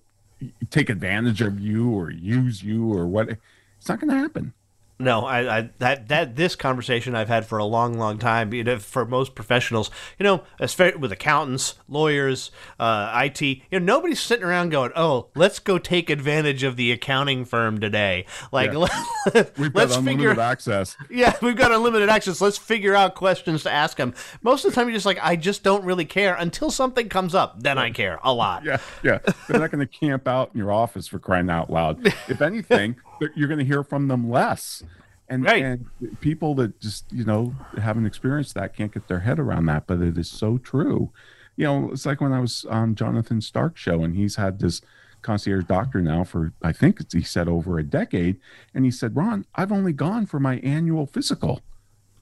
[0.69, 3.28] take advantage of you or use you or what.
[3.30, 4.53] It's not going to happen
[4.99, 8.51] No, I, I that that this conversation I've had for a long, long time.
[8.53, 13.79] You know, for most professionals, you know, especially with accountants, lawyers, uh, IT, you know,
[13.79, 18.71] nobody's sitting around going, "Oh, let's go take advantage of the accounting firm today." Like,
[19.57, 20.31] we've let's got figure.
[20.31, 22.41] unlimited access Yeah, we've got unlimited access.
[22.41, 24.15] Let's figure out questions to ask them.
[24.41, 27.35] Most of the time, you're just like, I just don't really care until something comes
[27.35, 27.61] up.
[27.61, 28.63] Then I care a lot.
[28.63, 32.05] yeah yeah they're not going to camp out in your office for crying out loud
[32.27, 32.95] if anything
[33.36, 34.84] you're going to hear from them less.
[35.30, 35.61] And, Right.
[35.63, 35.86] and
[36.22, 40.01] people that just you know haven't experienced that can't get their head around that but
[40.01, 41.11] it is so true.
[41.57, 44.80] You know it's like when i was on jonathan stark show and he's had this
[45.24, 48.39] concierge doctor now for i think he said over a decade.
[48.74, 51.61] And he said ron i've only gone for my annual physical.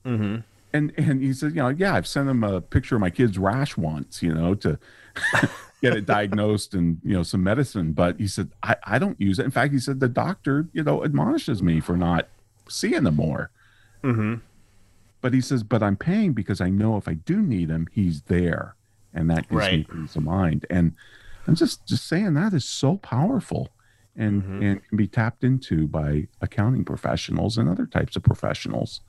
[0.04, 0.38] Mm-hmm.
[0.74, 3.38] And and he said, you know, yeah, I've sent him a picture of my kid's
[3.38, 4.78] rash once, you know, to
[5.90, 7.94] get it diagnosed and you know some medicine.
[7.94, 9.46] But he said, I, I don't use it.
[9.46, 12.28] In fact, he said the doctor, you know, admonishes me for not
[12.70, 13.52] seeing them more.
[14.04, 14.36] Mm-hmm.
[15.22, 18.22] But he says, but I'm paying because I know if I do need him, he's
[18.24, 18.76] there,
[19.14, 20.66] and that gives me peace of mind.
[20.70, 20.94] And
[21.48, 23.70] I'm just just saying that is so powerful.
[24.18, 24.64] And, Mm-hmm.
[24.64, 29.02] and can be tapped into by accounting professionals and other types of professionals.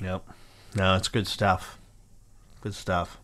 [0.00, 0.24] Yep.
[0.76, 1.76] No, it's good stuff.
[2.60, 3.18] Good stuff.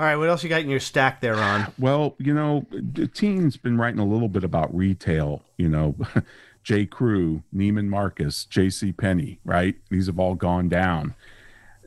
[0.00, 1.72] All right, what else you got in your stack there, Ron?
[1.76, 5.42] Well, you know, the Tien's been writing a little bit about retail.
[5.56, 5.96] You know,
[6.62, 6.86] J.
[6.86, 8.92] Crew, Neiman Marcus, J.C.
[8.92, 9.74] Penney, right?
[9.90, 11.16] These have all gone down,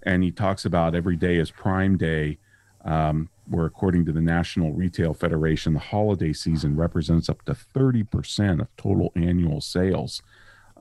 [0.03, 2.38] and he talks about every day as Prime Day,
[2.84, 8.03] um, where according to the National Retail Federation, the holiday season represents up to thirty
[8.03, 10.22] percent of total annual sales.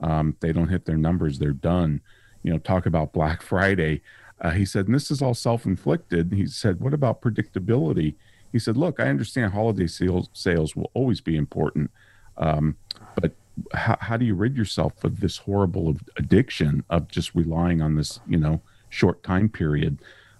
[0.01, 2.01] Um, they don't hit their numbers, they're done.
[2.43, 4.01] You know, talk about Black Friday
[4.41, 6.33] uh, he said, and this is all self inflicted.
[6.33, 8.15] He said, what about predictability?
[8.51, 11.89] He said, look, I understand holiday sales, sales will always be important,
[12.37, 12.75] um,
[13.15, 13.33] but
[13.73, 18.19] how, how do you rid yourself of this horrible addiction of just relying on this,
[18.27, 19.99] you know, short time period?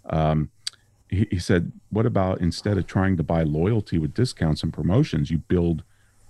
[0.10, 0.49] Um,
[1.10, 5.30] he, he said, what about instead of trying to buy loyalty with discounts and promotions,
[5.30, 5.84] you build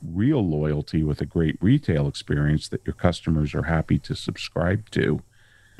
[0.03, 5.21] real loyalty with a great retail experience that your customers are happy to subscribe to.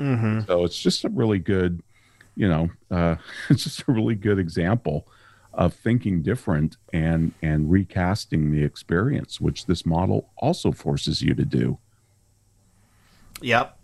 [0.00, 0.46] Mm-hmm.
[0.46, 1.82] So it's just a really good,
[2.34, 3.16] you know, uh,
[3.50, 5.06] it's just a really good example
[5.54, 11.44] of thinking different and and recasting the experience, which this model also forces you to
[11.44, 11.78] do.
[13.42, 13.78] Yep.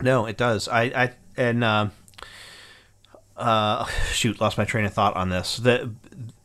[0.00, 0.68] No, it does.
[0.68, 1.88] I, I and uh,
[3.36, 5.56] uh, shoot, lost my train of thought on this.
[5.56, 5.92] The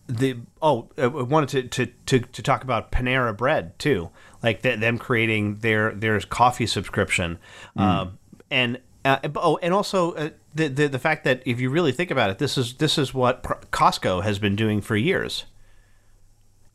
[0.08, 4.10] the oh, I wanted to to to, to talk about Panera Bread too,
[4.44, 7.40] like the, them creating their their coffee subscription,
[7.78, 7.82] mm.
[7.82, 8.20] um,
[8.52, 12.12] and uh, oh, and also uh, the, the the fact that if you really think
[12.12, 13.42] about it, this is this is what
[13.72, 15.46] Costco has been doing for years.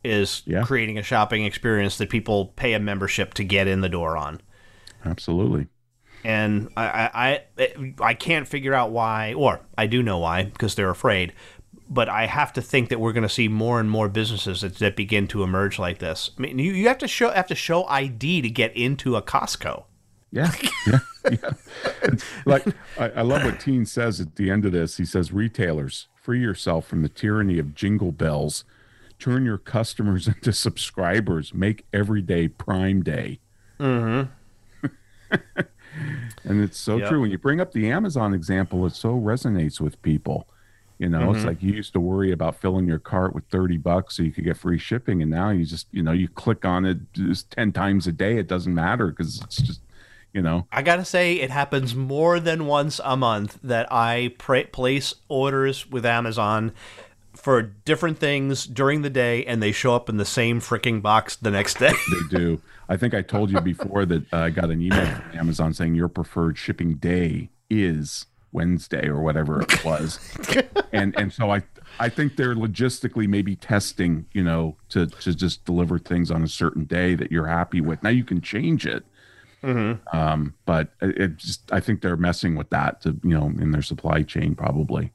[0.03, 0.63] Is yeah.
[0.63, 4.41] creating a shopping experience that people pay a membership to get in the door on.
[5.05, 5.67] Absolutely.
[6.23, 10.89] And I I I can't figure out why, or I do know why because they're
[10.89, 11.33] afraid.
[11.89, 14.75] But I have to think that we're going to see more and more businesses that,
[14.79, 16.31] that begin to emerge like this.
[16.37, 19.21] I mean, you, you have to show have to show ID to get into a
[19.21, 19.85] Costco.
[20.31, 20.51] Yeah,
[20.87, 20.99] yeah,
[21.31, 21.51] yeah.
[22.45, 22.65] like
[22.99, 24.97] I, I, love what Tien says at the end of this.
[24.97, 28.65] He says, "Retailers, free yourself from the tyranny of jingle bells.
[29.19, 31.53] Turn your customers into subscribers.
[31.53, 33.39] Make every day Prime Day."
[33.79, 34.29] Mm-hmm.
[36.43, 37.09] and it's so yep.
[37.09, 37.21] true.
[37.21, 40.47] When you bring up the Amazon example, it so resonates with people.
[40.99, 41.35] You know, mm-hmm.
[41.35, 44.31] it's like you used to worry about filling your cart with 30 bucks so you
[44.31, 45.21] could get free shipping.
[45.21, 48.37] And now you just, you know, you click on it just 10 times a day.
[48.37, 49.81] It doesn't matter because it's just
[50.33, 50.67] you know?
[50.71, 54.33] I gotta say it happens more than once a month that i
[54.71, 56.71] place orders with amazon
[57.33, 61.35] for different things during the day and they show up in the same freaking box
[61.35, 61.93] the next day.
[62.11, 62.61] They do.
[62.89, 65.95] I think i told you before that uh, i got an email from amazon saying
[65.95, 70.19] your preferred shipping day is wednesday or whatever it was.
[70.93, 71.63] And and so i
[71.99, 76.47] I think they're logistically maybe testing, you know, to to just deliver things on a
[76.47, 78.03] certain day that you're happy with.
[78.03, 79.03] Now you can change it,
[79.67, 80.17] Mm-hmm.
[80.17, 83.81] Um, but it just, I think they're messing with that to, you know, in their
[83.81, 85.11] supply chain probably.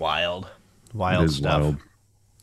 [0.00, 0.48] Wild,
[0.92, 1.60] wild stuff.
[1.60, 1.76] Wild.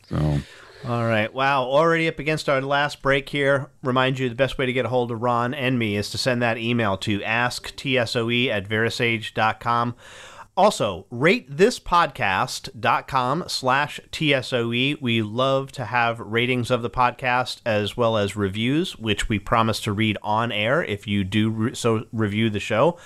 [0.08, 0.40] So.
[0.84, 1.32] All right.
[1.32, 1.62] Wow.
[1.64, 3.70] Already up against our last break here.
[3.82, 6.18] Remind you the best way to get a hold of Ron and me is to
[6.18, 9.94] send that email to asktsoe at verasage.com.
[10.54, 15.00] Also, ratethispodcast.com slash TSOE.
[15.00, 19.80] We love to have ratings of the podcast as well as reviews, which we promise
[19.80, 22.98] to read on air if you do re- so review the show.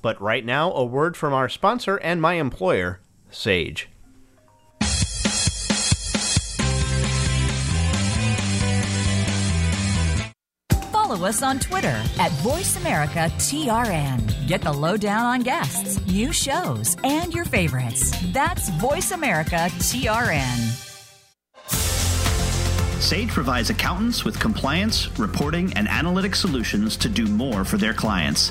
[0.00, 3.00] But right now, a word from our sponsor and my employer,
[3.30, 3.90] Sage.
[11.14, 14.48] Follow us on Twitter at VoiceAmericaTRN.
[14.48, 18.12] Get the lowdown on guests, new shows, and your favorites.
[18.32, 20.80] That's VoiceAmericaTRN.
[23.00, 28.50] Sage provides accountants with compliance, reporting, and analytic solutions to do more for their clients.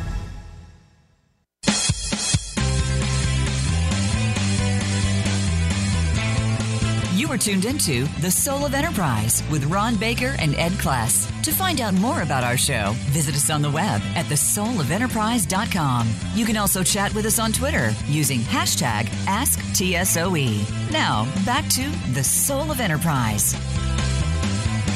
[7.31, 11.31] Are tuned into The Soul of Enterprise with Ron Baker and Ed Kless.
[11.43, 16.09] To find out more about our show, visit us on the web at thesoulofenterprise.com.
[16.35, 20.91] You can also chat with us on Twitter using hashtag AskTSOE.
[20.91, 23.55] Now, back to The Soul of Enterprise.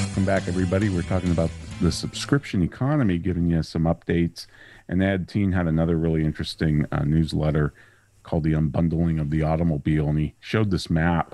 [0.07, 0.89] Welcome back, everybody.
[0.89, 4.45] We're talking about the subscription economy, giving you some updates.
[4.89, 7.73] And Ed Tien had another really interesting uh, newsletter
[8.23, 10.09] called The Unbundling of the Automobile.
[10.09, 11.33] And he showed this map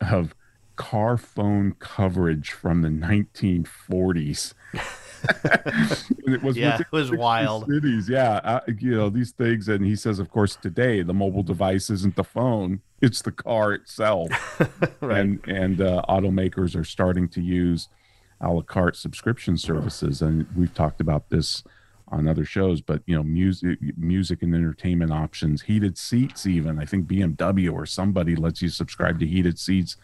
[0.00, 0.35] of
[0.76, 4.54] car phone coverage from the 1940s.
[6.26, 7.66] it was yeah, it was wild.
[7.66, 11.42] Cities, yeah, uh, you know these things, and he says, of course, today the mobile
[11.42, 14.30] device isn't the phone; it's the car itself.
[15.00, 15.18] right.
[15.18, 17.88] And and uh, automakers are starting to use
[18.40, 21.64] a la carte subscription services, and we've talked about this
[22.08, 22.80] on other shows.
[22.80, 27.86] But you know, music, music and entertainment options, heated seats, even I think BMW or
[27.86, 29.96] somebody lets you subscribe to heated seats,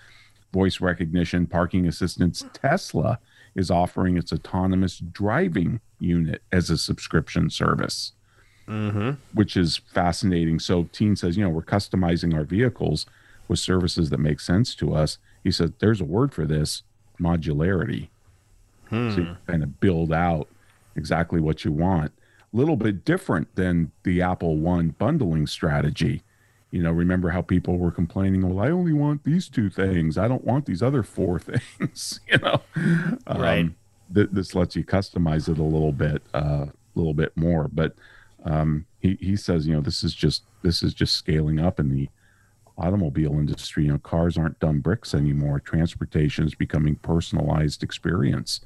[0.52, 2.44] voice recognition, parking assistance.
[2.52, 3.18] Tesla
[3.54, 8.12] is offering its autonomous driving unit as a subscription service.
[8.68, 9.12] Mm-hmm.
[9.34, 10.60] Which is fascinating.
[10.60, 13.06] So, Tien says, you know, we're customizing our vehicles
[13.48, 15.18] with services that make sense to us.
[15.42, 16.84] He said, there's a word for this
[17.20, 18.08] modularity.
[18.88, 19.10] Hmm.
[19.10, 20.48] So you kind of build out
[20.96, 22.12] exactly what you want.
[22.52, 26.22] A little bit different than the Apple One bundling strategy.
[26.72, 30.18] You know, remember how people were complaining, well, I only want these two things.
[30.18, 31.38] I don't want these other four
[31.78, 32.60] things, you know?
[33.26, 33.60] Right.
[33.60, 33.76] Um,
[34.12, 37.68] th- this lets you customize it a little bit, a uh, little bit more.
[37.72, 37.94] But
[38.44, 41.90] um, he, he says, you know, this is just, this is just scaling up in
[41.90, 42.08] the
[42.76, 43.84] automobile industry.
[43.84, 45.60] You know, cars aren't dumb bricks anymore.
[45.60, 48.60] Transportation is becoming personalized experience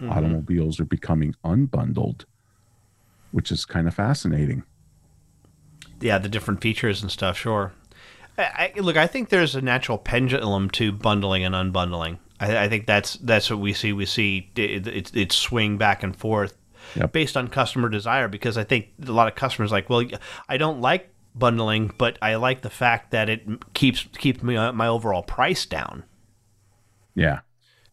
[0.00, 0.12] mm-hmm.
[0.12, 2.24] automobiles are becoming unbundled,
[3.32, 4.62] which is kind of fascinating.
[6.00, 7.36] Yeah, the different features and stuff.
[7.36, 7.72] Sure.
[8.36, 12.18] I, I, look, I think there's a natural pendulum to bundling and unbundling.
[12.38, 13.92] I, I think that's that's what we see.
[13.92, 16.56] We see it, it, it swing back and forth
[16.94, 17.12] yep.
[17.12, 18.28] based on customer desire.
[18.28, 20.04] Because I think a lot of customers like, well,
[20.48, 24.72] I don't like bundling, but I like the fact that it keeps keeps me, uh,
[24.72, 26.04] my overall price down.
[27.14, 27.40] Yeah,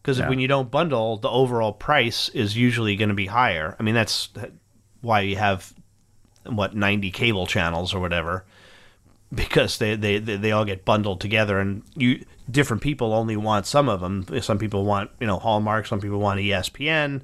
[0.01, 0.29] because yeah.
[0.29, 3.75] when you don't bundle, the overall price is usually going to be higher.
[3.79, 4.29] I mean, that's
[5.01, 5.73] why you have
[6.47, 8.45] what 90 cable channels or whatever
[9.33, 13.89] because they, they, they all get bundled together and you different people only want some
[13.89, 17.21] of them some people want you know hallmark some people want espn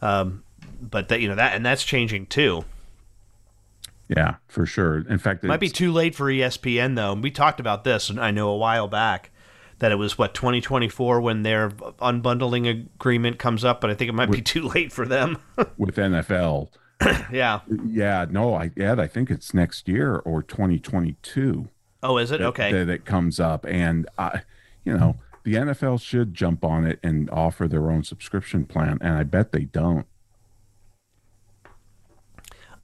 [0.00, 0.42] um,
[0.80, 2.64] but that you know that and that's changing too.
[4.08, 5.06] Yeah for sure.
[5.08, 7.14] In fact it might be too late for espn though.
[7.14, 9.30] We talked about this and i know a while back
[9.82, 14.12] that it was what 2024 when their unbundling agreement comes up, but I think it
[14.12, 15.38] might with, be too late for them.
[15.76, 16.68] With NFL.
[17.32, 21.68] yeah, yeah, no, I yeah, I think it's next year or 2022.
[22.02, 22.72] Oh, is it that, okay?
[22.72, 24.42] That it comes up, and I,
[24.84, 29.14] you know, the NFL should jump on it and offer their own subscription plan, and
[29.14, 30.06] I bet they don't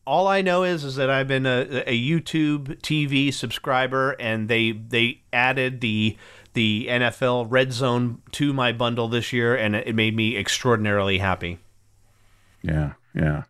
[0.09, 4.73] all I know is is that I've been a, a, YouTube TV subscriber, and they
[4.73, 6.16] they added the
[6.55, 11.59] the NFL Red Zone to my bundle this year, and it made me extraordinarily happy.
[12.62, 13.45] Yeah, yeah.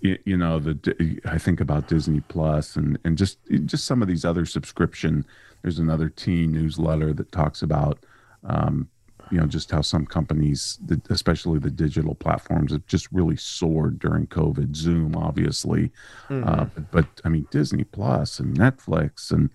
[0.00, 4.08] You, you know, the I think about Disney Plus and and just just some of
[4.08, 5.24] these other subscription.
[5.62, 7.98] There's another Tien newsletter that talks about,
[8.44, 8.88] um,
[9.32, 10.78] you know, just how some companies,
[11.10, 14.76] especially the digital platforms, have just really soared during COVID.
[14.76, 15.90] Zoom, obviously,
[16.28, 16.48] mm-hmm.
[16.48, 19.50] uh, but, but I mean Disney Plus and Netflix and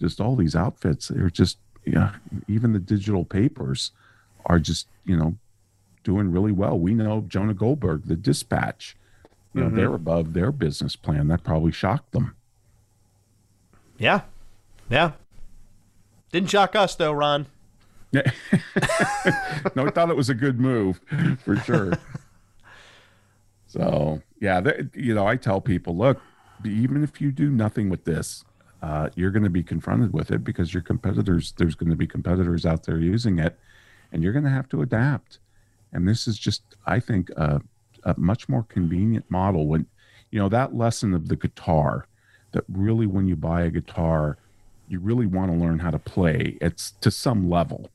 [0.00, 1.08] just all these outfits.
[1.08, 2.12] They're just yeah,
[2.48, 3.92] even the digital papers
[4.46, 5.36] are just you know
[6.04, 6.78] doing really well.
[6.78, 8.96] We know Jonah Goldberg, the Dispatch,
[9.54, 9.76] you know mm-hmm.
[9.76, 11.28] they're above their business plan.
[11.28, 12.36] That probably shocked them.
[13.98, 14.22] Yeah,
[14.88, 15.12] yeah.
[16.32, 17.46] Didn't shock us though, Ron.
[18.12, 18.30] Yeah.
[19.76, 21.00] no, I thought it was a good move
[21.44, 21.92] for sure.
[23.66, 24.60] so yeah,
[24.94, 26.20] you know, I tell people, look,
[26.64, 28.44] even if you do nothing with this,
[28.82, 32.06] uh, you're going to be confronted with it because your competitors, there's going to be
[32.06, 33.58] competitors out there using it,
[34.10, 35.38] and you're going to have to adapt.
[35.92, 37.60] And this is just, I think, a,
[38.04, 39.66] a much more convenient model.
[39.66, 39.86] When,
[40.30, 42.06] you know, that lesson of the guitar,
[42.52, 44.38] that really when you buy a guitar,
[44.88, 46.58] you really want to learn how to play.
[46.60, 47.90] It's to some level.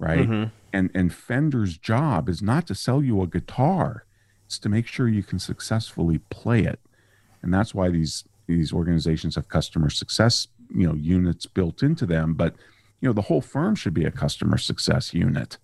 [0.00, 0.28] right?
[0.28, 0.44] Mm-hmm.
[0.72, 4.04] And and Fender's job is not to sell you a guitar;
[4.46, 6.80] it's to make sure you can successfully play it.
[7.42, 12.34] And that's why these these organizations have customer success, you know, units built into them.
[12.34, 12.54] But
[13.00, 15.58] you know, the whole firm should be a customer success unit.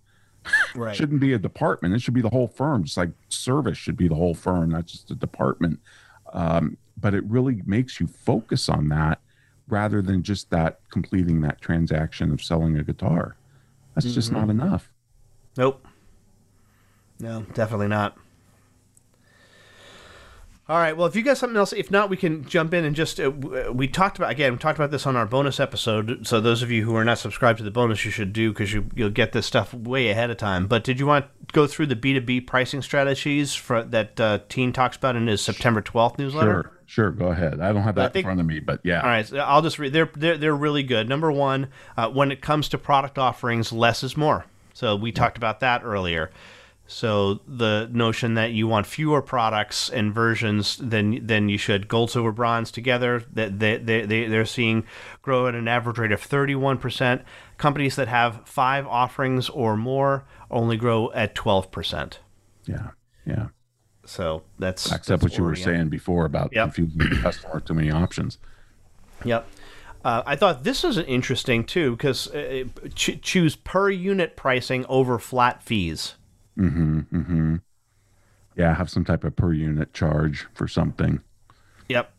[0.75, 0.95] Right.
[0.95, 1.95] shouldn't be a department.
[1.95, 2.85] It should be the whole firm.
[2.85, 5.81] Just like service should be the whole firm, not just a department.
[6.33, 9.21] Um, but it really makes you focus on that
[9.69, 13.37] rather than just that completing that transaction of selling a guitar.
[13.95, 14.15] That's mm-hmm.
[14.15, 14.61] just not mm-hmm.
[14.61, 14.91] enough.
[15.57, 15.87] Nope.
[17.19, 18.17] No, definitely not.
[20.69, 20.97] All right.
[20.97, 23.31] Well, if you got something else, if not, we can jump in and just uh,
[23.31, 24.53] uh, we talked about again.
[24.53, 26.27] We talked about this on our bonus episode.
[26.27, 28.73] So those of you who are not subscribed to the bonus, you should do because
[28.73, 30.67] you you'll get this stuff way ahead of time.
[30.67, 34.21] But did you want to go through the B two B pricing strategies for, that
[34.21, 36.63] uh, Tien talks about in his September twelfth newsletter?
[36.63, 36.73] Sure.
[36.89, 37.61] Sure, go ahead.
[37.61, 39.01] I don't have that think, in front of me, but yeah.
[39.01, 39.93] All right, so I'll just read.
[39.93, 41.09] They're they're they're really good.
[41.09, 44.47] Number one, uh, when it comes to product offerings, less is more.
[44.73, 45.17] So we yeah.
[45.17, 46.31] talked about that earlier.
[46.89, 52.13] So the notion that you want fewer products and versions than than you should gold,
[52.13, 54.85] silver, bronze together that they, they, they they're seeing
[55.21, 57.23] grow at an average rate of 31 percent.
[57.59, 62.21] Companies that have five offerings or more only grow at 12 percent.
[62.67, 62.91] Yeah,
[63.27, 63.49] yeah.
[64.05, 66.73] So that's except that's what you were saying before about yep.
[66.73, 68.39] confusing the customer too many options.
[69.25, 69.49] Yep.
[70.05, 72.65] Uh, I thought this was interesting too because uh,
[72.95, 76.15] ch- choose per unit pricing over flat fees.
[76.59, 77.01] Mm-hmm.
[77.01, 77.57] Mm-hmm.
[78.57, 81.21] Yeah, have some type of per unit charge for something.
[81.89, 82.13] Yep.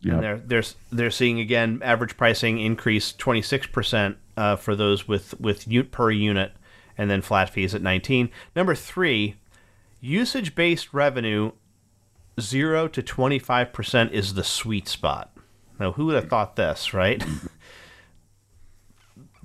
[0.00, 0.20] Yeah.
[0.20, 5.38] They're they're they're seeing again average pricing increase twenty six percent uh, for those with
[5.38, 6.52] with per unit,
[6.96, 8.30] and then flat fees at nineteen.
[8.56, 9.36] Number three,
[10.00, 11.52] usage based revenue,
[12.40, 15.36] zero to twenty five percent is the sweet spot.
[15.78, 17.22] Now, who would have thought this, right?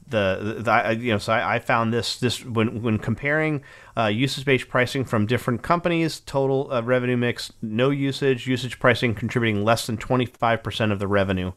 [0.08, 3.64] The, the you know so I, I, found this this when when comparing
[3.98, 9.16] uh, usage based pricing from different companies total uh, revenue mix no usage usage pricing
[9.16, 11.54] contributing less than 25% of the revenue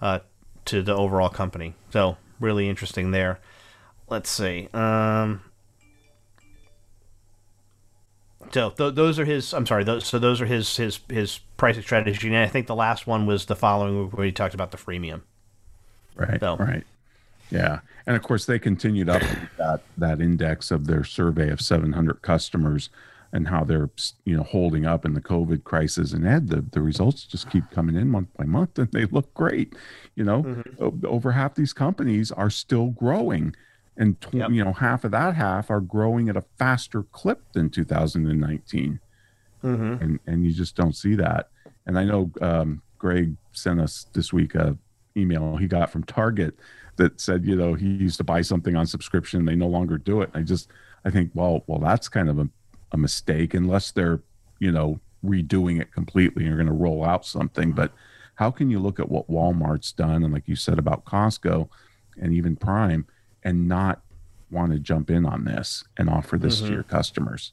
[0.00, 0.20] uh,
[0.66, 1.74] to the overall company.
[1.90, 3.40] So really interesting there.
[4.08, 5.42] Let's see um,
[8.52, 11.82] so th- those are his i'm sorry those, so those are his his his pricing
[11.82, 14.76] strategy and i think the last one was the following where he talked about the
[14.76, 15.22] freemium.
[16.14, 16.84] Right so, right
[17.52, 19.22] yeah, and of course they continued up
[19.58, 22.88] that that index of their survey of 700 customers
[23.32, 23.90] and how they're
[24.24, 26.12] you know holding up in the COVID crisis.
[26.12, 29.32] And Ed, the, the results just keep coming in month by month, and they look
[29.34, 29.74] great.
[30.14, 31.06] You know, mm-hmm.
[31.06, 33.54] over half these companies are still growing,
[33.96, 34.50] and tw- yep.
[34.50, 39.00] you know half of that half are growing at a faster clip than 2019.
[39.64, 40.02] Mm-hmm.
[40.02, 41.48] And and you just don't see that.
[41.86, 44.76] And I know um, Greg sent us this week a
[45.16, 46.54] email he got from Target
[46.96, 49.44] that said, you know, he used to buy something on subscription.
[49.44, 50.30] They no longer do it.
[50.34, 50.68] I just,
[51.04, 52.48] I think, well, well, that's kind of a,
[52.92, 54.20] a mistake unless they're,
[54.58, 57.72] you know, redoing it completely and are going to roll out something.
[57.72, 57.92] But
[58.34, 61.68] how can you look at what Walmart's done and like you said about Costco
[62.20, 63.06] and even Prime
[63.42, 64.02] and not
[64.50, 66.66] want to jump in on this and offer this mm-hmm.
[66.66, 67.52] to your customers?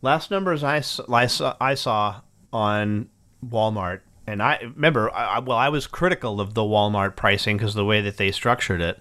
[0.00, 0.76] Last numbers I,
[1.08, 2.20] I saw, I saw
[2.52, 3.08] on
[3.44, 7.84] Walmart and I remember, I, well, I was critical of the Walmart pricing because the
[7.84, 9.00] way that they structured it.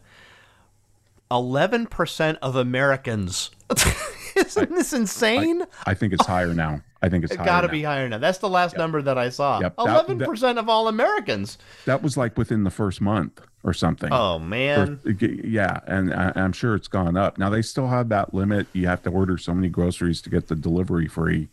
[1.32, 3.52] Eleven percent of Americans.
[4.36, 5.64] Isn't I, this insane?
[5.86, 6.82] I, I, think it's higher now.
[7.02, 8.18] I think it's it got to be higher now.
[8.18, 8.80] That's the last yep.
[8.80, 9.60] number that I saw.
[9.80, 10.28] Eleven yep.
[10.28, 11.58] percent of all Americans.
[11.86, 14.12] That was like within the first month or something.
[14.12, 15.00] Oh man.
[15.20, 17.38] Yeah, and I, am sure it's gone up.
[17.38, 18.68] Now they still have that limit.
[18.74, 21.50] You have to order so many groceries to get the delivery free.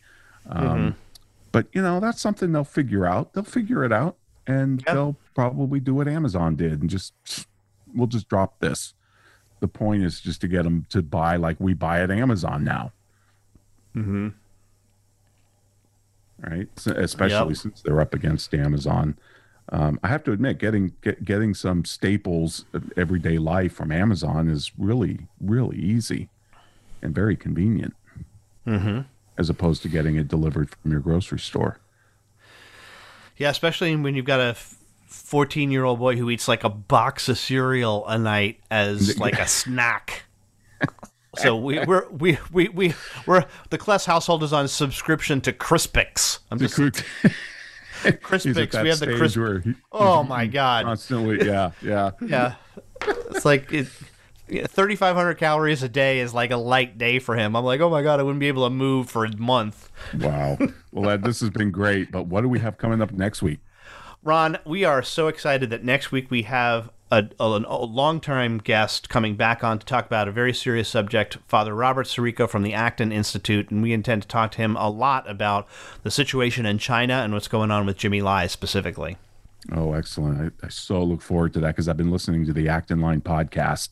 [0.47, 0.89] Um, mm-hmm
[1.51, 3.33] but you know, that's something they'll figure out.
[3.33, 4.15] They'll figure it out,
[4.47, 7.13] and they'll probably do what Amazon did, and just
[7.93, 8.93] we'll just drop this.
[9.59, 12.91] The point is just to get them to buy like we buy at Amazon now.
[13.95, 14.29] Mm-hmm.
[16.41, 16.67] Right.
[16.77, 17.57] So, especially yep.
[17.57, 19.17] since they're up against Amazon.
[19.69, 24.49] Um, I have to admit, getting get, getting some staples of everyday life from Amazon
[24.49, 26.29] is really really easy
[27.01, 27.93] and very convenient.
[28.65, 29.01] Mm-hmm
[29.37, 31.79] as opposed to getting it delivered from your grocery store.
[33.37, 34.55] Yeah, especially when you've got a
[35.07, 39.39] 14 year old boy who eats like a box of cereal a night as like
[39.39, 40.23] a snack.
[41.37, 42.93] So we, we're we we we
[43.25, 46.39] we're the Kless household is on subscription to Crispix.
[46.51, 46.75] I'm just
[48.03, 48.83] Crispix.
[48.83, 49.39] We have the Crisp.
[49.93, 50.83] oh my god!
[50.83, 52.55] Constantly, yeah, yeah, yeah.
[53.29, 53.87] It's like it,
[54.51, 57.55] 3,500 calories a day is like a light day for him.
[57.55, 59.89] I'm like, oh my God, I wouldn't be able to move for a month.
[60.19, 60.57] Wow.
[60.91, 62.11] Well, this has been great.
[62.11, 63.59] But what do we have coming up next week?
[64.23, 69.09] Ron, we are so excited that next week we have a, a, a long-term guest
[69.09, 72.73] coming back on to talk about a very serious subject, Father Robert Sirico from the
[72.73, 75.67] Acton Institute, and we intend to talk to him a lot about
[76.03, 79.17] the situation in China and what's going on with Jimmy Lai specifically.
[79.71, 80.53] Oh, excellent!
[80.61, 83.21] I, I so look forward to that because I've been listening to the Acton Line
[83.21, 83.89] podcast.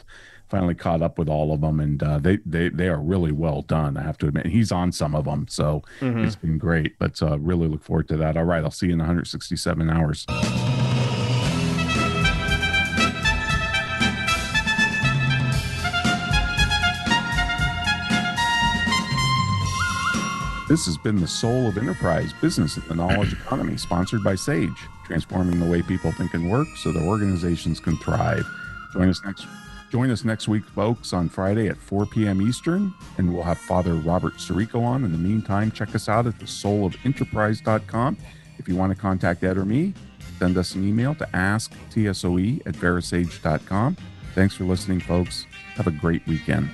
[0.50, 3.62] Finally caught up with all of them, and uh, they they they are really well
[3.62, 3.98] done.
[3.98, 6.26] I have to admit, he's on some of them, so mm-hmm.
[6.26, 6.98] it's been great.
[6.98, 8.36] But uh, really look forward to that.
[8.36, 10.26] All right, I'll see you in 167 hours.
[20.70, 24.88] This has been the Soul of Enterprise Business and the Knowledge Economy, sponsored by Sage,
[25.04, 28.46] transforming the way people think and work so their organizations can thrive.
[28.94, 29.48] Join us next
[29.90, 32.42] join us next week, folks, on Friday at 4 p.m.
[32.42, 35.04] Eastern, and we'll have Father Robert Sirico on.
[35.04, 38.18] In the meantime, check us out at the soulofenterprise.com.
[38.58, 39.94] If you want to contact Ed or me,
[40.38, 43.98] send us an email to asktsoe at verasage.com.
[44.36, 45.46] Thanks for listening, folks.
[45.76, 46.70] Have a great weekend.